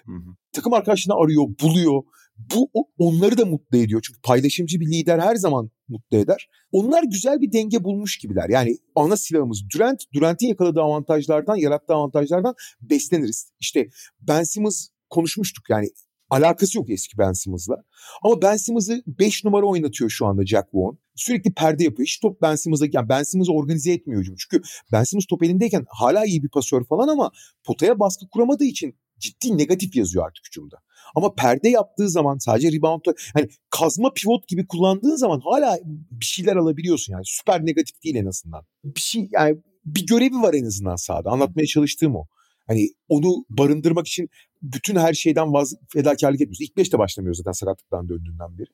[0.06, 0.36] Hı hı.
[0.52, 2.02] Takım arkadaşını arıyor, buluyor.
[2.38, 4.02] Bu onları da mutlu ediyor.
[4.06, 6.48] Çünkü paylaşımcı bir lider her zaman mutlu eder.
[6.72, 8.48] Onlar güzel bir denge bulmuş gibiler.
[8.48, 13.52] Yani ana silahımız Durant, Durant'in yakaladığı avantajlardan, yarattığı avantajlardan besleniriz.
[13.60, 13.88] İşte
[14.20, 15.88] Ben Simmons konuşmuştuk yani
[16.30, 17.76] alakası yok eski Ben Simmons'la.
[18.22, 20.96] Ama Ben Simmons'ı 5 numara oynatıyor şu anda Jack Vaughn.
[21.14, 22.06] Sürekli perde yapıyor.
[22.06, 24.36] Hiç top Ben Simmons'a yani Ben Simmons'ı organize etmiyor hücum.
[24.38, 24.62] Çünkü
[24.92, 27.30] Ben Simmons top elindeyken hala iyi bir pasör falan ama
[27.64, 30.76] potaya baskı kuramadığı için ciddi negatif yazıyor artık hücumda.
[31.14, 33.00] Ama perde yaptığı zaman sadece rebound
[33.34, 35.78] hani kazma pivot gibi kullandığın zaman hala
[36.10, 38.62] bir şeyler alabiliyorsun yani süper negatif değil en azından.
[38.84, 41.30] Bir şey yani bir görevi var en azından sahada.
[41.30, 42.26] Anlatmaya çalıştığım o.
[42.66, 44.28] Hani onu barındırmak için
[44.62, 46.60] bütün her şeyden vaz fedakarlık etmiyoruz.
[46.60, 48.68] İlk beşte başlamıyor zaten sakatlıktan döndüğünden beri.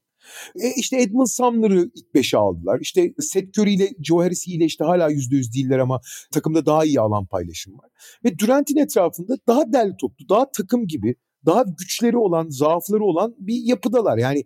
[0.62, 2.80] E işte Edmund Sumner'ı ilk beşe aldılar.
[2.80, 6.00] İşte Seth Curry ile Joe Harris ile işte hala yüzde yüz değiller ama
[6.32, 7.90] takımda daha iyi alan paylaşım var.
[8.24, 11.14] Ve Durant'in etrafında daha derli toplu, daha takım gibi,
[11.46, 14.18] daha güçleri olan, zaafları olan bir yapıdalar.
[14.18, 14.44] Yani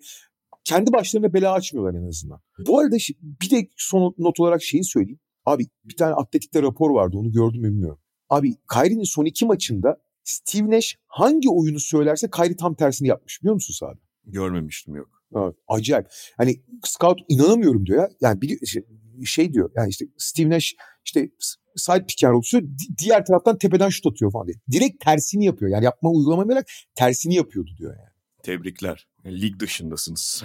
[0.64, 2.40] kendi başlarına bela açmıyorlar en azından.
[2.66, 2.97] Bu arada
[3.43, 5.20] bir de son not olarak şeyi söyleyeyim.
[5.47, 7.99] Abi bir tane atletikte rapor vardı onu gördüm bilmiyorum.
[8.28, 13.55] Abi Kyrie'nin son iki maçında Steve Nash hangi oyunu söylerse Kyrie tam tersini yapmış biliyor
[13.55, 13.99] musun sahada?
[14.25, 15.23] Görmemiştim yok.
[15.37, 16.07] Evet, acayip.
[16.37, 18.09] Hani scout inanamıyorum diyor ya.
[18.20, 18.83] Yani bir şey,
[19.25, 19.70] şey diyor.
[19.77, 21.31] Yani işte Steve Nash işte
[21.77, 22.68] side pick and roll
[22.99, 24.57] diğer taraftan tepeden şut atıyor falan diye.
[24.73, 25.70] Direkt tersini yapıyor.
[25.70, 26.62] Yani yapma uygulama
[26.95, 28.12] tersini yapıyordu diyor yani.
[28.43, 29.09] Tebrikler.
[29.27, 30.45] Lig dışındasınız.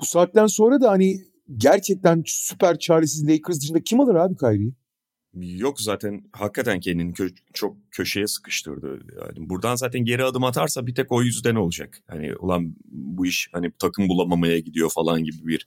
[0.00, 1.20] Bu saatten sonra da hani
[1.56, 4.74] gerçekten süper çaresiz Lakers dışında kim alır abi Kyrie'yi?
[5.34, 9.00] Yok zaten hakikaten kendini kö- çok köşeye sıkıştırdı.
[9.20, 11.98] Yani buradan zaten geri adım atarsa bir tek o yüzden olacak.
[12.06, 15.66] Hani ulan bu iş hani takım bulamamaya gidiyor falan gibi bir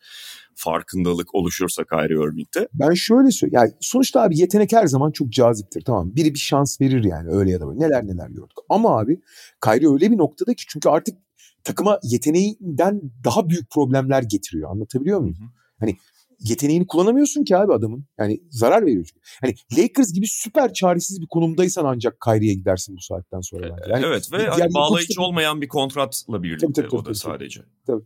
[0.55, 2.67] farkındalık oluşursa Kyrie Irving'de.
[2.73, 3.61] Ben şöyle söyleyeyim.
[3.63, 5.81] Yani sonuçta abi yetenek her zaman çok caziptir.
[5.81, 7.79] Tamam biri bir şans verir yani öyle ya da böyle.
[7.79, 8.57] Neler neler gördük.
[8.69, 9.21] Ama abi
[9.63, 11.17] Kyrie öyle bir noktada ki çünkü artık
[11.63, 14.69] takıma yeteneğinden daha büyük problemler getiriyor.
[14.71, 15.35] Anlatabiliyor muyum?
[15.39, 15.47] Hı hı.
[15.79, 15.97] Hani
[16.43, 18.05] yeteneğini kullanamıyorsun ki abi adamın.
[18.19, 19.21] Yani zarar veriyor çünkü.
[19.41, 23.91] Hani Lakers gibi süper çaresiz bir konumdaysan ancak Kyrie'ye gidersin bu saatten sonra bence.
[23.91, 27.15] Yani evet ve hani bağlayıcı olmayan bir kontratla birlikte tabii, tabii, tabii, o da tabii,
[27.15, 27.61] sadece.
[27.87, 28.03] Tabii.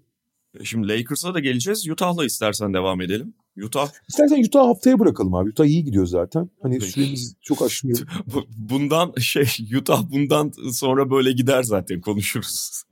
[0.59, 1.89] E, şimdi Lakers'a da geleceğiz.
[1.89, 3.33] Utah'la istersen devam edelim.
[3.63, 3.89] Utah.
[4.09, 5.49] İstersen Utah haftaya bırakalım abi.
[5.49, 6.49] Utah iyi gidiyor zaten.
[6.61, 7.99] Hani süremiz çok aşmıyor.
[8.57, 12.83] bundan şey Utah bundan sonra böyle gider zaten konuşuruz.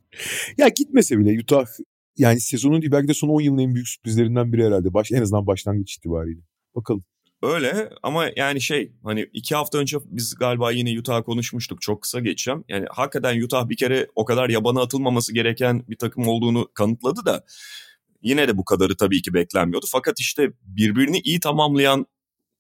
[0.57, 1.65] ya gitmese bile Utah
[2.18, 4.93] yani sezonun değil belki de son 10 yılın en büyük sürprizlerinden biri herhalde.
[4.93, 6.41] Baş, en azından başlangıç itibariyle.
[6.76, 7.03] Bakalım.
[7.41, 12.20] Öyle ama yani şey hani iki hafta önce biz galiba yine Utah konuşmuştuk çok kısa
[12.20, 12.63] geçeceğim.
[12.70, 17.45] Yani hakikaten Utah bir kere o kadar yabana atılmaması gereken bir takım olduğunu kanıtladı da
[18.22, 19.86] yine de bu kadarı tabii ki beklenmiyordu.
[19.91, 22.05] Fakat işte birbirini iyi tamamlayan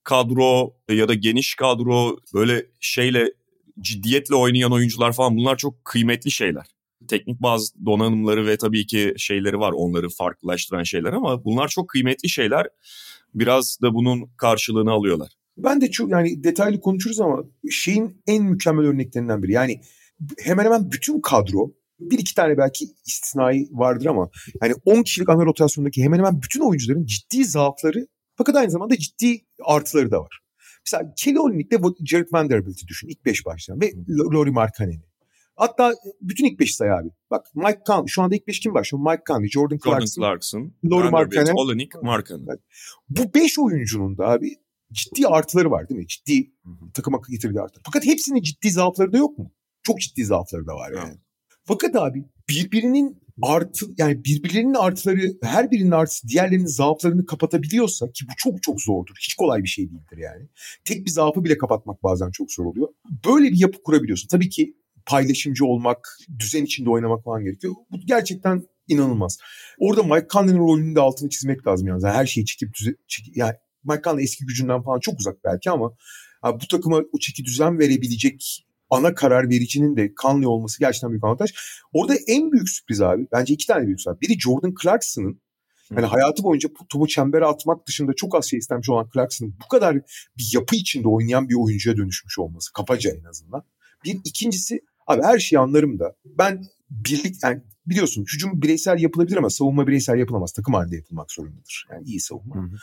[0.03, 3.33] kadro ya da geniş kadro böyle şeyle
[3.81, 6.74] ciddiyetle oynayan oyuncular falan bunlar çok kıymetli şeyler
[7.07, 12.29] teknik bazı donanımları ve tabii ki şeyleri var onları farklılaştıran şeyler ama bunlar çok kıymetli
[12.29, 12.67] şeyler.
[13.33, 15.31] Biraz da bunun karşılığını alıyorlar.
[15.57, 19.51] Ben de çok yani detaylı konuşuruz ama şeyin en mükemmel örneklerinden biri.
[19.51, 19.81] Yani
[20.39, 24.29] hemen hemen bütün kadro bir iki tane belki istisnai vardır ama
[24.61, 29.45] yani 10 kişilik ana rotasyondaki hemen hemen bütün oyuncuların ciddi zaafları fakat aynı zamanda ciddi
[29.63, 30.39] artıları da var.
[30.85, 33.91] Mesela Kelly Olynyk'le Jared Vanderbilt'i düşün ilk beş başlayan ve
[34.33, 35.03] Laurie Markkanen'i.
[35.55, 37.09] Hatta bütün ilk beşi say abi.
[37.31, 38.07] Bak Mike Conley.
[38.07, 38.83] Şu anda ilk beş kim var?
[38.83, 41.53] Şu Mike Conley, Jordan Clarkson, Jordan Clarkson Laurie Markkanen.
[41.55, 42.45] Olenek, Markkanen.
[42.49, 42.59] Evet.
[43.09, 44.55] Bu beş oyuncunun da abi
[44.91, 46.07] ciddi artıları var değil mi?
[46.07, 46.51] Ciddi
[46.93, 47.81] takıma getirdiği artılar.
[47.85, 49.51] Fakat hepsinin ciddi zaafları da yok mu?
[49.83, 51.09] Çok ciddi zaafları da var yani.
[51.09, 51.19] Evet.
[51.63, 58.31] Fakat abi birbirinin artı yani birbirlerinin artıları her birinin artısı diğerlerinin zaaflarını kapatabiliyorsa ki bu
[58.37, 59.15] çok çok zordur.
[59.19, 60.49] Hiç kolay bir şey değildir yani.
[60.85, 62.87] Tek bir zaafı bile kapatmak bazen çok zor oluyor.
[63.25, 64.27] Böyle bir yapı kurabiliyorsun.
[64.27, 67.73] Tabii ki paylaşımcı olmak, düzen içinde oynamak falan gerekiyor.
[67.91, 69.37] Bu gerçekten inanılmaz.
[69.79, 72.07] Orada Mike Conley'nin rolünün de altını çizmek lazım yani.
[72.07, 73.53] Her şeyi çekip düzen, çekip, yani
[73.83, 75.91] Mike Conley eski gücünden falan çok uzak belki ama
[76.41, 81.23] abi bu takıma o çeki düzen verebilecek ana karar vericinin de Conley olması gerçekten büyük
[81.23, 81.53] avantaj.
[81.93, 84.21] Orada en büyük sürpriz abi bence iki tane büyük sürpriz.
[84.21, 85.41] Biri Jordan Clarkson'ın
[85.91, 89.95] yani hayatı boyunca topu çembere atmak dışında çok az şey istemiş olan Clarkson'ın bu kadar
[90.37, 92.73] bir yapı içinde oynayan bir oyuncuya dönüşmüş olması.
[92.73, 93.63] Kapaca en azından.
[94.05, 99.49] Bir ikincisi Abi her şeyi anlarım da ben birlik yani biliyorsun hücum bireysel yapılabilir ama
[99.49, 100.51] savunma bireysel yapılamaz.
[100.51, 101.87] Takım halinde yapılmak zorundadır.
[101.91, 102.55] Yani iyi savunma.
[102.55, 102.75] Hı hı.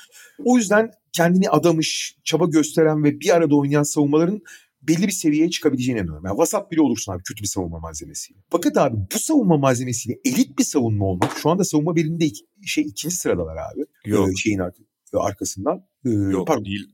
[0.45, 4.41] O yüzden kendini adamış, çaba gösteren ve bir arada oynayan savunmaların
[4.83, 6.25] belli bir seviyeye çıkabileceğine inanıyorum.
[6.27, 8.41] Yani vasat bile olursun abi kötü bir savunma malzemesiyle.
[8.51, 12.85] Fakat abi bu savunma malzemesiyle elit bir savunma olmak şu anda savunma birinde iki, şey
[12.85, 13.85] ikinci sıradalar abi.
[14.05, 14.29] Yok.
[14.29, 14.73] Ee, şeyin ar-
[15.15, 15.85] arkasından.
[16.07, 16.65] Ee, Yok pardon.
[16.65, 16.87] değil.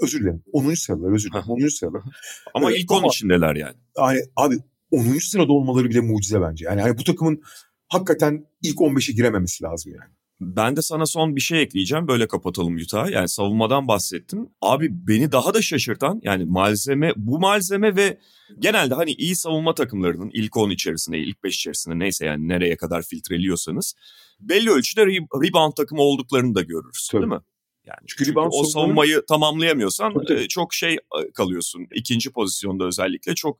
[0.00, 0.42] Özür dilerim.
[0.52, 0.74] 10.
[0.74, 1.48] sıralar özür dilerim.
[1.48, 1.68] 10.
[1.68, 2.02] sıralar.
[2.54, 3.76] Ama evet, ilk 10 içindeler yani.
[3.98, 4.58] Yani abi
[4.90, 5.18] 10.
[5.18, 6.64] sırada olmaları bile mucize bence.
[6.64, 7.42] Yani hani bu takımın
[7.88, 10.10] hakikaten ilk 15'e girememesi lazım yani.
[10.40, 12.08] Ben de sana son bir şey ekleyeceğim.
[12.08, 13.10] Böyle kapatalım Utah'ı.
[13.10, 14.48] Yani savunmadan bahsettim.
[14.60, 18.18] Abi beni daha da şaşırtan yani malzeme bu malzeme ve
[18.58, 23.02] genelde hani iyi savunma takımlarının ilk 10 içerisinde, ilk 5 içerisinde neyse yani nereye kadar
[23.02, 23.94] filtreliyorsanız
[24.40, 27.22] belli ölçüde rebound takımı olduklarını da görürüz Tabii.
[27.22, 27.40] değil mi?
[27.86, 30.48] Yani çünkü, çünkü o savunmayı tamamlayamıyorsan tabii.
[30.48, 30.98] çok şey
[31.34, 31.86] kalıyorsun.
[31.94, 33.58] İkinci pozisyonda özellikle çok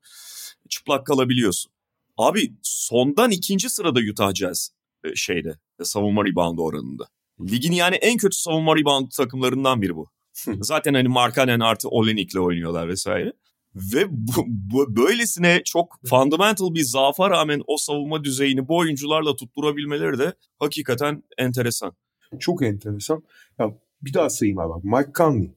[0.68, 1.72] çıplak kalabiliyorsun.
[2.16, 4.70] Abi sondan ikinci sırada Utah Jazz
[5.14, 7.08] şeyde savunma rebound oranında.
[7.40, 10.10] Ligin yani en kötü savunma rebound takımlarından biri bu.
[10.60, 13.32] Zaten hani Markkanen artı Olenik'le oynuyorlar vesaire.
[13.74, 20.18] Ve bu, bu, böylesine çok fundamental bir zaafa rağmen o savunma düzeyini bu oyuncularla tutturabilmeleri
[20.18, 21.92] de hakikaten enteresan.
[22.40, 23.22] Çok enteresan.
[23.58, 24.88] Ya bir daha sayayım abi.
[24.88, 25.50] Mike Conley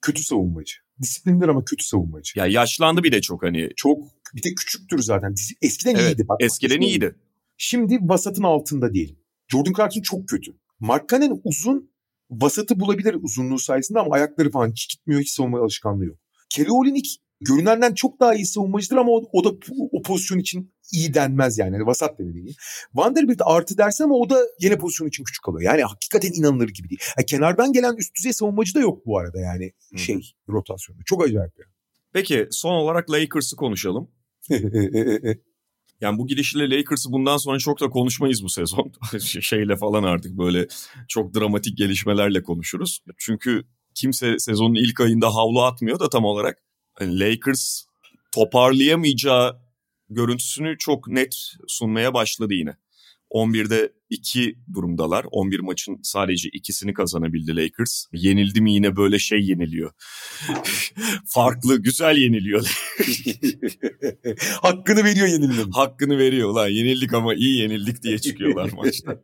[0.00, 0.74] kötü savunmacı.
[1.00, 2.38] Disiplinler ama kötü savunmacı.
[2.38, 3.68] Ya yaşlandı bir de çok hani.
[3.76, 3.98] Çok
[4.34, 5.34] bir de küçüktür zaten.
[5.62, 6.28] Eskiden evet, iyiydi.
[6.28, 7.16] Bak, eskiden iyiydi.
[7.56, 9.18] Şimdi vasatın altında değil.
[9.48, 10.52] Jordan Clarkson çok kötü.
[10.80, 11.90] Markkanen uzun,
[12.30, 16.18] vasatı bulabilir uzunluğu sayesinde ama ayakları falan hiç gitmiyor, hiç savunma alışkanlığı yok.
[16.50, 17.06] Kelly Olynyk
[17.44, 19.50] görünenden çok daha iyi savunmacıdır ama o, o da
[19.92, 21.74] o pozisyon için iyi denmez yani.
[21.74, 22.56] yani vasat denir
[22.94, 25.72] Vanderbilt artı dersin ama o da yine pozisyon için küçük kalıyor.
[25.72, 27.00] Yani hakikaten inanılır gibi değil.
[27.18, 30.20] Yani kenardan gelen üst düzey savunmacı da yok bu arada yani şey Hı.
[30.48, 31.02] rotasyonda.
[31.06, 31.72] Çok acayip yani.
[32.12, 34.10] Peki son olarak Lakers'ı konuşalım.
[36.02, 38.92] Yani bu gidişle Lakers'ı bundan sonra çok da konuşmayız bu sezon.
[39.40, 40.66] Şeyle falan artık böyle
[41.08, 43.00] çok dramatik gelişmelerle konuşuruz.
[43.18, 43.64] Çünkü
[43.94, 46.58] kimse sezonun ilk ayında havlu atmıyor da tam olarak.
[47.02, 47.84] Yani Lakers
[48.34, 49.56] toparlayamayacağı
[50.10, 51.36] görüntüsünü çok net
[51.68, 52.76] sunmaya başladı yine.
[53.30, 55.26] 11'de 2 durumdalar.
[55.30, 58.04] 11 maçın sadece ikisini kazanabildi Lakers.
[58.12, 59.92] Yenildi mi yine böyle şey yeniliyor.
[61.26, 62.62] Farklı, güzel yeniliyor.
[64.62, 65.70] Hakkını veriyor yenilmenin.
[65.70, 66.68] Hakkını veriyor lan.
[66.68, 69.22] Yenildik ama iyi yenildik diye çıkıyorlar maçta.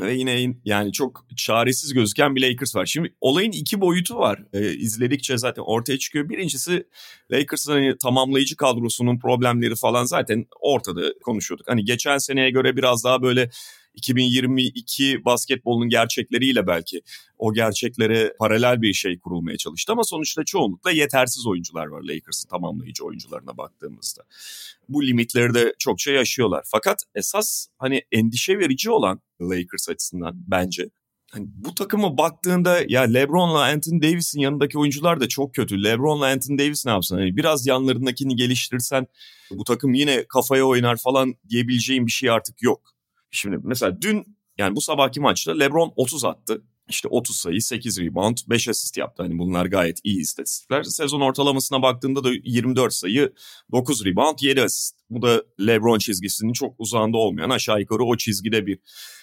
[0.00, 2.86] Ve yine yani çok çaresiz gözüken bir Lakers var.
[2.86, 4.42] Şimdi olayın iki boyutu var.
[4.52, 6.28] Ee, izledikçe zaten ortaya çıkıyor.
[6.28, 6.86] Birincisi
[7.32, 11.68] Lakers'ın hani tamamlayıcı kadrosunun problemleri falan zaten ortada konuşuyorduk.
[11.68, 13.50] Hani geçen seneye göre biraz daha böyle
[13.94, 17.02] 2022 basketbolunun gerçekleriyle belki
[17.38, 23.04] o gerçeklere paralel bir şey kurulmaya çalıştı ama sonuçta çoğunlukla yetersiz oyuncular var Lakers'ın tamamlayıcı
[23.04, 24.22] oyuncularına baktığımızda.
[24.88, 26.62] Bu limitleri de çokça yaşıyorlar.
[26.66, 30.88] Fakat esas hani endişe verici olan Lakers açısından bence
[31.34, 35.84] hani bu takıma baktığında ya LeBron'la Anthony Davis'in yanındaki oyuncular da çok kötü.
[35.84, 37.16] LeBron'la Anthony Davis ne yapsın?
[37.16, 39.06] Hani biraz yanlarındakini geliştirsen
[39.50, 42.93] bu takım yine kafaya oynar falan diyebileceğim bir şey artık yok.
[43.34, 46.62] Şimdi mesela dün yani bu sabahki maçta LeBron 30 attı.
[46.88, 49.22] İşte 30 sayı, 8 rebound, 5 asist yaptı.
[49.22, 50.82] Hani bunlar gayet iyi istatistikler.
[50.82, 53.32] Sezon ortalamasına baktığında da 24 sayı,
[53.72, 54.94] 9 rebound, 7 asist.
[55.10, 58.78] Bu da LeBron çizgisinin çok uzağında olmayan aşağı yukarı o çizgide bir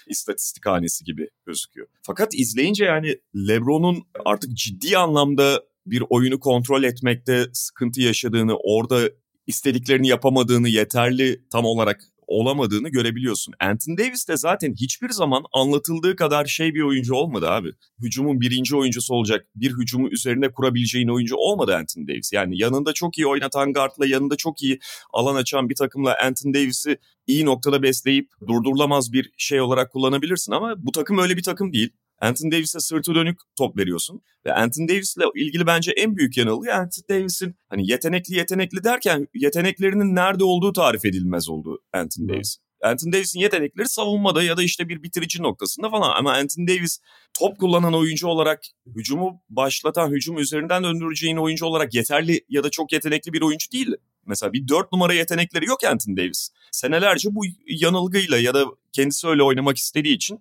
[0.08, 1.88] istatistik hanesi gibi gözüküyor.
[2.02, 9.10] Fakat izleyince yani LeBron'un artık ciddi anlamda bir oyunu kontrol etmekte sıkıntı yaşadığını, orada
[9.48, 13.54] istediklerini yapamadığını, yeterli tam olarak olamadığını görebiliyorsun.
[13.60, 17.72] Anthony Davis de zaten hiçbir zaman anlatıldığı kadar şey bir oyuncu olmadı abi.
[18.02, 22.34] Hücumun birinci oyuncusu olacak, bir hücumu üzerine kurabileceğin oyuncu olmadı Anthony Davis.
[22.34, 24.80] Yani yanında çok iyi oynatan guardla, yanında çok iyi
[25.14, 30.76] alan açan bir takımla Anthony Davis'i iyi noktada besleyip durdurulamaz bir şey olarak kullanabilirsin ama
[30.78, 31.90] bu takım öyle bir takım değil.
[32.22, 34.22] Anthony Davis'e sırtı dönük top veriyorsun.
[34.46, 40.16] Ve Anthony Davis'le ilgili bence en büyük yanılgı Anthony Davis'in hani yetenekli yetenekli derken yeteneklerinin
[40.16, 42.58] nerede olduğu tarif edilmez oldu Anthony Davis.
[42.84, 47.00] Anthony Davis'in yetenekleri savunmada ya da işte bir bitirici noktasında falan ama Anthony Davis
[47.40, 48.60] top kullanan oyuncu olarak
[48.96, 53.96] hücumu başlatan, hücum üzerinden döndüreceğin oyuncu olarak yeterli ya da çok yetenekli bir oyuncu değil.
[54.26, 56.50] Mesela bir dört numara yetenekleri yok Anthony Davis.
[56.72, 60.40] Senelerce bu yanılgıyla ya da kendisi öyle oynamak istediği için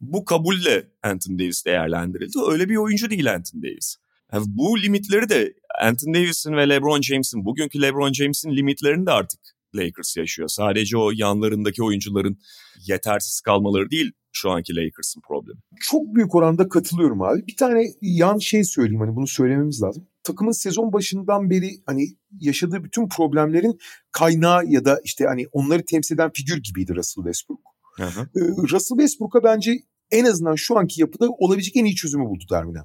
[0.00, 2.38] bu kabulle Anthony Davis değerlendirildi.
[2.50, 3.96] Öyle bir oyuncu değil Anthony Davis.
[4.32, 9.40] Yani bu limitleri de Anthony Davis'in ve LeBron James'in, bugünkü LeBron James'in limitlerini de artık
[9.74, 10.48] Lakers yaşıyor.
[10.48, 12.38] Sadece o yanlarındaki oyuncuların
[12.86, 15.58] yetersiz kalmaları değil şu anki Lakers'ın problemi.
[15.80, 17.46] Çok büyük oranda katılıyorum abi.
[17.46, 20.06] Bir tane yan şey söyleyeyim hani bunu söylememiz lazım.
[20.22, 22.06] Takımın sezon başından beri hani
[22.40, 23.78] yaşadığı bütün problemlerin
[24.12, 27.75] kaynağı ya da işte hani onları temsil eden figür gibiydi Russell Westbrook.
[27.96, 28.20] Hı hı.
[28.20, 28.40] Ee,
[28.72, 29.78] Russell Westbrook'a bence
[30.10, 32.78] en azından şu anki yapıda olabilecek en iyi çözümü buldu Darwin'e.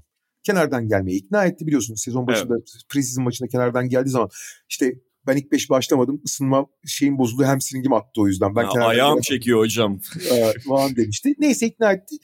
[0.44, 2.02] Kenardan gelmeye ikna etti biliyorsunuz.
[2.02, 2.70] Sezon başında evet.
[2.90, 4.30] preseason maçında kenardan geldiği zaman
[4.70, 4.94] işte
[5.28, 6.22] ben ilk beş başlamadım.
[6.26, 7.46] ısınma şeyim bozuldu.
[7.46, 8.56] Hamstringim attı o yüzden.
[8.56, 9.22] Ben ya, ayağım geldim.
[9.22, 10.00] çekiyor hocam.
[10.68, 11.36] falan demişti.
[11.40, 12.16] Neyse ikna etti.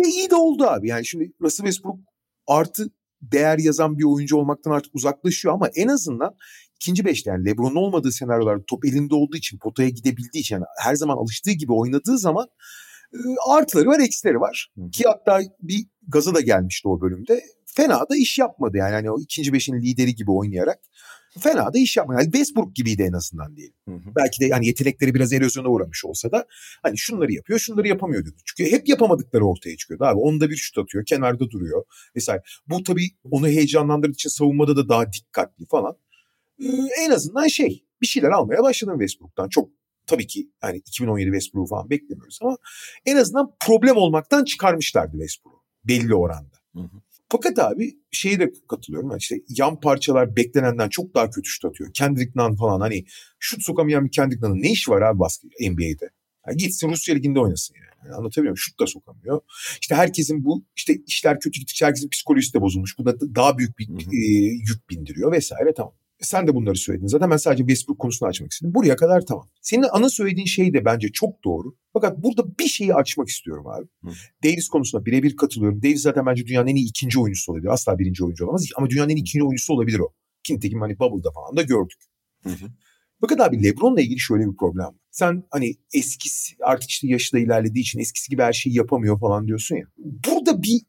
[0.00, 0.88] Ve iyi de oldu abi.
[0.88, 1.98] Yani şimdi Russell Westbrook
[2.46, 2.90] artı
[3.22, 6.34] değer yazan bir oyuncu olmaktan artık uzaklaşıyor ama en azından
[6.76, 10.94] ikinci beşte yani Lebron'un olmadığı senaryolar top elinde olduğu için potaya gidebildiği için yani her
[10.94, 12.46] zaman alıştığı gibi oynadığı zaman
[13.12, 13.18] e,
[13.48, 14.72] artıları var eksileri var.
[14.78, 14.90] Hı.
[14.90, 17.42] Ki hatta bir gaza da gelmişti o bölümde.
[17.66, 20.78] Fena da iş yapmadı yani hani o ikinci beşin lideri gibi oynayarak.
[21.40, 22.18] Fena da iş yapmadı.
[22.20, 23.74] Yani Westbrook gibiydi en azından diyelim.
[23.88, 24.14] Hı hı.
[24.16, 26.46] Belki de yani yetenekleri biraz erozyona uğramış olsa da
[26.82, 28.36] hani şunları yapıyor şunları yapamıyor dedi.
[28.44, 30.18] Çünkü hep yapamadıkları ortaya çıkıyordu abi.
[30.18, 31.84] Onda bir şut atıyor kenarda duruyor
[32.16, 32.42] vesaire.
[32.68, 35.96] Bu tabii onu heyecanlandırdığı için savunmada da daha dikkatli falan.
[36.60, 36.66] Ee,
[37.04, 39.48] en azından şey bir şeyler almaya başladım Westbrook'tan.
[39.48, 39.70] Çok
[40.06, 42.56] tabii ki hani 2017 Westbrook falan beklemiyoruz ama
[43.06, 46.56] en azından problem olmaktan çıkarmışlardı Westbrook'u belli oranda.
[46.74, 47.00] Hı hı.
[47.28, 49.10] Fakat abi şeye de katılıyorum.
[49.10, 51.90] Yani işte yan parçalar beklenenden çok daha kötü şut atıyor.
[51.94, 53.04] Kendrick Nunn falan hani
[53.38, 56.10] şut sokamayan bir Kendrick Nunn'ın ne işi var abi basket NBA'de?
[56.46, 57.86] Yani gitsin Rusya Liginde oynasın yani.
[58.04, 58.14] yani.
[58.14, 58.56] Anlatabiliyor muyum?
[58.56, 59.40] Şut da sokamıyor.
[59.80, 62.98] İşte herkesin bu işte işler kötü gittikçe herkesin psikolojisi de bozulmuş.
[62.98, 64.26] Bu da daha büyük bir e,
[64.68, 65.94] yük bindiriyor vesaire tamam.
[66.24, 67.06] Sen de bunları söyledin.
[67.06, 68.74] Zaten ben sadece Westbrook konusunu açmak istedim.
[68.74, 69.48] Buraya kadar tamam.
[69.60, 71.76] Senin ana söylediğin şey de bence çok doğru.
[71.92, 73.86] Fakat burada bir şeyi açmak istiyorum abi.
[74.04, 74.10] Hı.
[74.44, 75.82] Davis konusunda birebir katılıyorum.
[75.82, 77.68] Davis zaten bence dünyanın en iyi ikinci oyuncusu olabilir.
[77.68, 78.66] Asla birinci oyuncu olamaz.
[78.76, 80.08] Ama dünyanın en iyi ikinci oyuncusu olabilir o.
[80.42, 81.98] Ki nitekim hani Bubble'da falan da gördük.
[82.42, 82.66] Hı hı.
[83.20, 84.94] Fakat abi Lebron'la ilgili şöyle bir problem var.
[85.10, 89.46] Sen hani eskisi artık işte yaşı da ilerlediği için eskisi gibi her şeyi yapamıyor falan
[89.46, 89.86] diyorsun ya.
[89.96, 90.80] Burada bir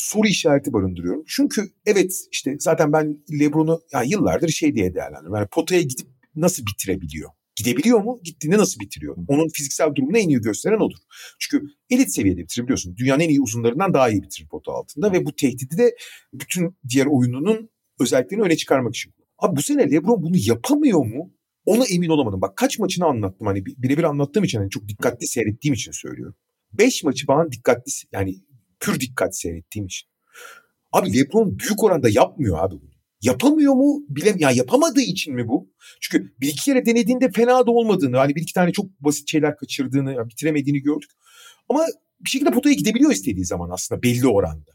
[0.00, 1.24] soru işareti barındırıyorum.
[1.26, 5.36] Çünkü evet işte zaten ben Lebron'u ya yıllardır şey diye değerlendiriyorum.
[5.36, 7.30] Yani potaya gidip nasıl bitirebiliyor?
[7.56, 8.20] Gidebiliyor mu?
[8.24, 9.16] Gittiğinde nasıl bitiriyor?
[9.28, 10.96] Onun fiziksel durumunu en iyi gösteren odur.
[11.38, 12.96] Çünkü elit seviyede bitirebiliyorsun.
[12.96, 15.96] Dünyanın en iyi uzunlarından daha iyi bitirir pota altında ve bu tehdidi de
[16.34, 17.70] bütün diğer oyununun
[18.00, 19.12] özelliklerini öne çıkarmak için.
[19.38, 21.32] Abi bu sene LeBron bunu yapamıyor mu?
[21.64, 22.40] Ona emin olamadım.
[22.40, 23.46] Bak kaç maçını anlattım.
[23.46, 26.34] Hani birebir anlattığım için hani çok dikkatli seyrettiğim için söylüyorum.
[26.72, 28.34] Beş maçı bana dikkatli yani
[28.80, 30.08] pür dikkat seyrettiğim için.
[30.92, 32.90] Abi LeBron büyük oranda yapmıyor abi bunu.
[33.22, 34.04] Yapamıyor mu?
[34.08, 35.70] Bilem ya yapamadığı için mi bu?
[36.00, 39.56] Çünkü bir iki kere denediğinde fena da olmadığını, hani bir iki tane çok basit şeyler
[39.56, 41.10] kaçırdığını, bitiremediğini gördük.
[41.68, 41.86] Ama
[42.20, 44.70] bir şekilde potaya gidebiliyor istediği zaman aslında belli oranda.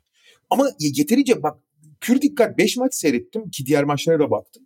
[0.50, 1.60] Ama yeterince bak
[2.02, 4.64] pür dikkat 5 maç seyrettim ki diğer maçlara da baktım.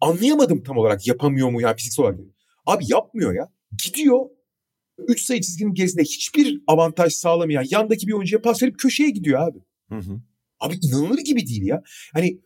[0.00, 2.20] Anlayamadım tam olarak yapamıyor mu ya fiziksel olarak.
[2.66, 3.48] Abi yapmıyor ya.
[3.84, 4.20] Gidiyor
[4.98, 9.58] 3 sayı çizginin gerisinde hiçbir avantaj sağlamayan yandaki bir oyuncuya pas verip köşeye gidiyor abi.
[9.88, 10.20] Hı hı.
[10.60, 11.82] Abi inanılır gibi değil ya.
[12.12, 12.40] Hani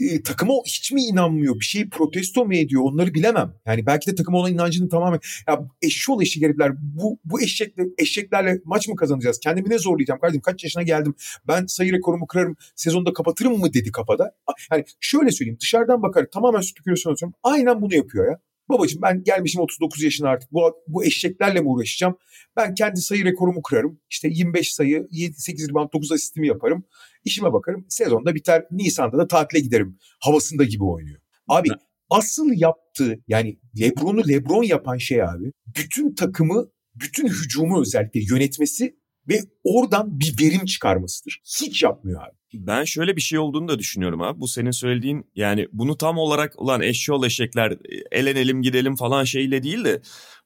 [0.00, 1.60] e, takıma hiç mi inanmıyor?
[1.60, 2.82] Bir şeyi protesto mu ediyor?
[2.84, 3.54] Onları bilemem.
[3.66, 8.60] Yani belki de takıma olan inancını tamamen ya eşşoğlu eşek herifler bu, bu eşekle, eşeklerle
[8.64, 9.40] maç mı kazanacağız?
[9.40, 10.40] Kendimi ne zorlayacağım kardeşim?
[10.42, 11.14] Kaç yaşına geldim?
[11.48, 12.56] Ben sayı rekorumu kırarım.
[12.76, 14.34] Sezonda kapatırım mı dedi kafada.
[14.72, 15.58] Yani şöyle söyleyeyim.
[15.60, 17.34] Dışarıdan bakar tamamen spekülasyon atıyorum.
[17.42, 18.40] Aynen bunu yapıyor ya.
[18.70, 22.16] Babacığım ben gelmişim 39 yaşına artık bu, bu eşeklerle mi uğraşacağım?
[22.56, 24.00] Ben kendi sayı rekorumu kırarım.
[24.10, 26.84] İşte 25 sayı, 7, 8 rebound, 9 asistimi yaparım.
[27.24, 27.86] İşime bakarım.
[27.88, 28.64] Sezonda biter.
[28.70, 29.98] Nisan'da da tatile giderim.
[30.20, 31.20] Havasında gibi oynuyor.
[31.48, 31.68] Abi
[32.10, 38.96] asıl yaptığı yani Lebron'u Lebron yapan şey abi bütün takımı bütün hücumu özellikle yönetmesi
[39.30, 41.40] ve oradan bir verim çıkarmasıdır.
[41.60, 42.36] Hiç yapmıyor abi.
[42.54, 44.40] Ben şöyle bir şey olduğunu da düşünüyorum abi.
[44.40, 47.78] Bu senin söylediğin yani bunu tam olarak ulan eşyol eşekler
[48.10, 50.02] elenelim gidelim falan şeyle değil de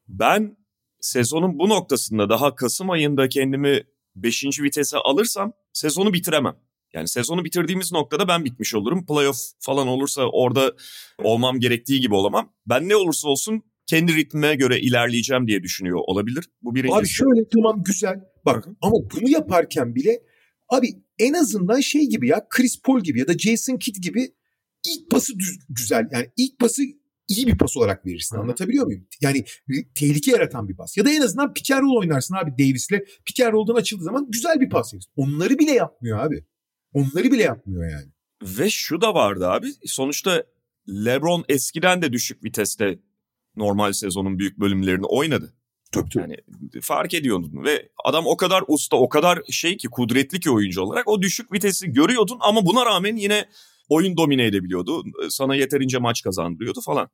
[0.08, 0.56] ben
[1.00, 3.82] sezonun bu noktasında daha Kasım ayında kendimi
[4.16, 4.44] 5.
[4.60, 6.56] vitese alırsam sezonu bitiremem.
[6.92, 9.06] Yani sezonu bitirdiğimiz noktada ben bitmiş olurum.
[9.06, 10.72] Playoff falan olursa orada
[11.22, 12.52] olmam gerektiği gibi olamam.
[12.66, 16.44] Ben ne olursa olsun kendi ritmime göre ilerleyeceğim diye düşünüyor olabilir.
[16.62, 16.98] Bu birincisi.
[16.98, 18.20] Abi şöyle tamam güzel.
[18.44, 20.22] Bak ama bunu yaparken bile
[20.68, 20.88] abi
[21.18, 24.34] en azından şey gibi ya Chris Paul gibi ya da Jason Kidd gibi
[24.86, 26.08] ilk pası düz, güzel.
[26.12, 26.82] Yani ilk pası
[27.28, 28.36] iyi bir pas olarak verirsin.
[28.36, 28.40] Hı.
[28.40, 29.06] Anlatabiliyor muyum?
[29.20, 29.44] Yani
[29.94, 30.96] tehlike yaratan bir pas.
[30.96, 33.04] Ya da en azından pick and roll oynarsın abi Davis'le.
[33.24, 35.12] Pick and roll'dan açıldığı zaman güzel bir pas verirsin.
[35.16, 36.44] Onları bile yapmıyor abi.
[36.92, 38.12] Onları bile yapmıyor yani.
[38.42, 39.66] Ve şu da vardı abi.
[39.84, 40.44] Sonuçta
[40.88, 42.98] LeBron eskiden de düşük viteste
[43.56, 45.54] normal sezonun büyük bölümlerini oynadı.
[45.94, 46.22] Tabii tabii.
[46.22, 46.36] Yani
[46.82, 51.08] fark ediyordun ve adam o kadar usta, o kadar şey ki kudretli ki oyuncu olarak
[51.08, 53.48] o düşük vitesi görüyordun ama buna rağmen yine
[53.88, 55.04] oyun domine edebiliyordu.
[55.28, 57.10] Sana yeterince maç kazandırıyordu falan.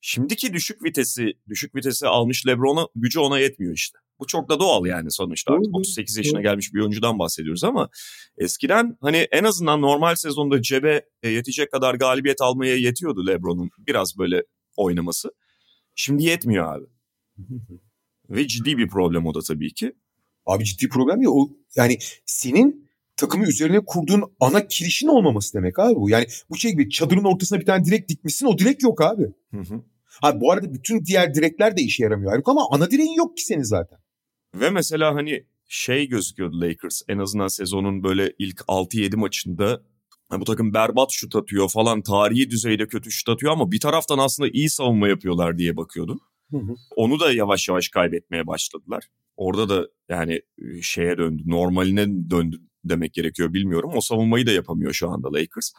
[0.00, 3.98] Şimdiki düşük vitesi, düşük vitesi almış LeBron'a gücü ona yetmiyor işte.
[4.18, 5.52] Bu çok da doğal yani sonuçta.
[5.54, 7.88] Artık 38 yaşına gelmiş bir oyuncudan bahsediyoruz ama
[8.38, 14.18] eskiden hani en azından normal sezonda cebe e, yetecek kadar galibiyet almaya yetiyordu LeBron'un biraz
[14.18, 14.42] böyle
[14.76, 15.30] oynaması.
[15.94, 16.86] Şimdi yetmiyor abi.
[18.32, 19.92] Ve ciddi bir problem o da tabii ki.
[20.46, 25.94] Abi ciddi problem ya o yani senin takımı üzerine kurduğun ana kirişin olmaması demek abi
[25.94, 26.10] bu.
[26.10, 29.22] Yani bu şey gibi çadırın ortasına bir tane direk dikmişsin o direk yok abi.
[29.50, 29.82] Hı hı.
[30.04, 33.44] Ha bu arada bütün diğer direkler de işe yaramıyor Haluk ama ana direğin yok ki
[33.44, 33.98] senin zaten.
[34.54, 39.82] Ve mesela hani şey gözüküyordu Lakers en azından sezonun böyle ilk 6-7 maçında
[40.32, 44.48] bu takım berbat şut atıyor falan tarihi düzeyde kötü şut atıyor ama bir taraftan aslında
[44.52, 46.20] iyi savunma yapıyorlar diye bakıyordum.
[46.52, 46.74] Hı hı.
[46.96, 49.04] Onu da yavaş yavaş kaybetmeye başladılar.
[49.36, 53.90] Orada da yani e, şeye döndü, normaline döndü demek gerekiyor bilmiyorum.
[53.94, 55.72] O savunmayı da yapamıyor şu anda Lakers.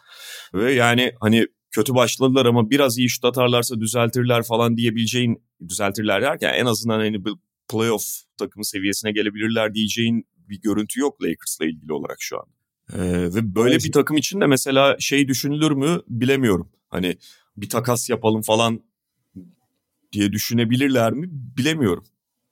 [0.53, 6.53] Ve yani hani kötü başladılar ama biraz iyi şut atarlarsa düzeltirler falan diyebileceğin, düzeltirler derken
[6.53, 7.33] en azından hani bir
[7.71, 8.03] playoff
[8.37, 12.45] takımı seviyesine gelebilirler diyeceğin bir görüntü yok Lakers'la ilgili olarak şu an.
[12.93, 16.71] Ee, ve böyle bir takım için de mesela şey düşünülür mü bilemiyorum.
[16.89, 17.17] Hani
[17.57, 18.83] bir takas yapalım falan
[20.13, 22.03] diye düşünebilirler mi bilemiyorum.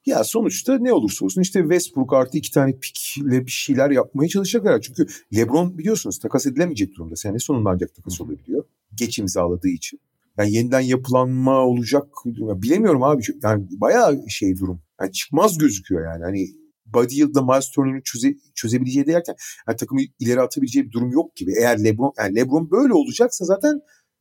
[0.05, 4.81] Ya sonuçta ne olursa olsun işte Westbrook artı iki tane pikle bir şeyler yapmaya çalışacaklar.
[4.81, 7.15] Çünkü LeBron biliyorsunuz takas edilemeyecek durumda.
[7.15, 8.63] Sene sonunda ancak takas olabiliyor.
[8.95, 9.99] Geç imzaladığı için.
[10.37, 12.07] Yani yeniden yapılanma olacak.
[12.25, 13.23] Bilemiyorum abi.
[13.43, 14.81] Yani bayağı şey durum.
[15.01, 16.23] Yani çıkmaz gözüküyor yani.
[16.23, 16.47] Hani
[16.85, 19.35] Buddy Yıldız'da Miles Turner'ı çöze, çözebileceği derken
[19.67, 21.51] yani takımı ileri atabileceği bir durum yok gibi.
[21.59, 23.79] Eğer LeBron, yani LeBron böyle olacaksa zaten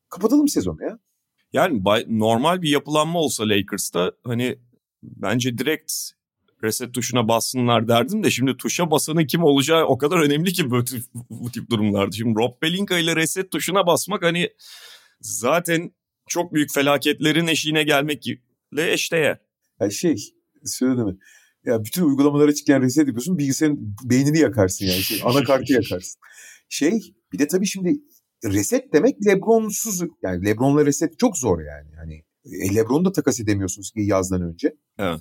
[0.09, 0.99] kapatalım sezonu ya.
[1.53, 4.59] Yani normal bir yapılanma olsa Lakers'ta hani
[5.03, 5.93] bence direkt
[6.63, 10.85] reset tuşuna bassınlar derdim de şimdi tuşa basanın kim olacağı o kadar önemli ki bu
[10.85, 12.13] tip, bu tip durumlarda.
[12.13, 14.49] Şimdi Rob Pelinka ile reset tuşuna basmak hani
[15.21, 15.93] zaten
[16.29, 19.39] çok büyük felaketlerin eşiğine gelmekle eşdeğer.
[19.81, 20.17] Yani şey
[20.65, 21.17] söyledim mi?
[21.65, 25.03] Ya bütün uygulamalara çıkan reset yapıyorsun bilgisayarın beynini yakarsın yani.
[25.03, 26.21] Şey, anakartı yakarsın.
[26.69, 28.01] Şey bir de tabii şimdi
[28.45, 31.97] reset demek Lebron'suz yani Lebron'la reset çok zor yani.
[31.97, 34.77] Hani e, Lebron'u da takas edemiyorsunuz yazdan önce.
[34.99, 35.21] Evet.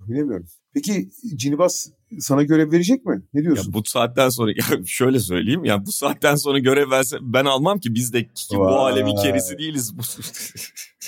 [0.00, 0.46] Bilemiyorum.
[0.74, 1.88] Peki Cinibas
[2.20, 3.22] sana görev verecek mi?
[3.34, 3.70] Ne diyorsun?
[3.70, 7.78] Ya bu saatten sonra ya şöyle söyleyeyim ya bu saatten sonra görev verse ben almam
[7.78, 9.92] ki biz de ki bu alemin kerisi değiliz.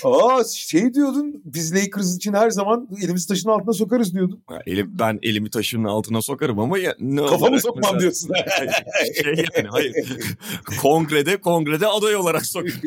[0.03, 4.43] Aa şey diyordun biz Lakers için her zaman elimizi taşın altına sokarız diyordun.
[4.51, 8.29] Ya, elim, ben elimi taşın altına sokarım ama ya ne Kafamı sokmam mesela, diyorsun.
[9.23, 9.93] şey yani hayır.
[10.81, 12.79] kongrede kongrede aday olarak sokarım.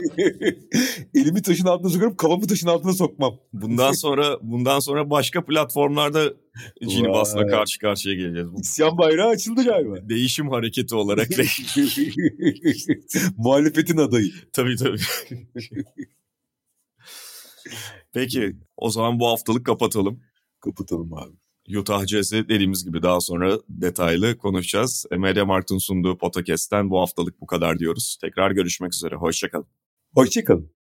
[1.15, 3.35] elimi taşın altına sokarım kafamı taşın altına sokmam.
[3.53, 6.33] Bundan sonra bundan sonra başka platformlarda
[6.88, 8.48] Cinibas'la karşı karşıya geleceğiz.
[8.61, 9.96] İsyan bayrağı açıldı galiba.
[10.09, 11.28] Değişim hareketi olarak.
[13.36, 14.32] Muhalefetin adayı.
[14.53, 15.00] Tabii tabii.
[18.12, 20.20] Peki o zaman bu haftalık kapatalım.
[20.61, 21.36] Kapatalım abi.
[21.78, 25.07] Utah Jazz'i dediğimiz gibi daha sonra detaylı konuşacağız.
[25.18, 28.18] Media Markt'ın sunduğu podcast'ten bu haftalık bu kadar diyoruz.
[28.20, 29.14] Tekrar görüşmek üzere.
[29.14, 29.66] Hoşçakalın.
[30.14, 30.72] Hoşçakalın.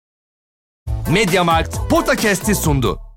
[1.12, 3.09] Media Markt Podcast'i sundu.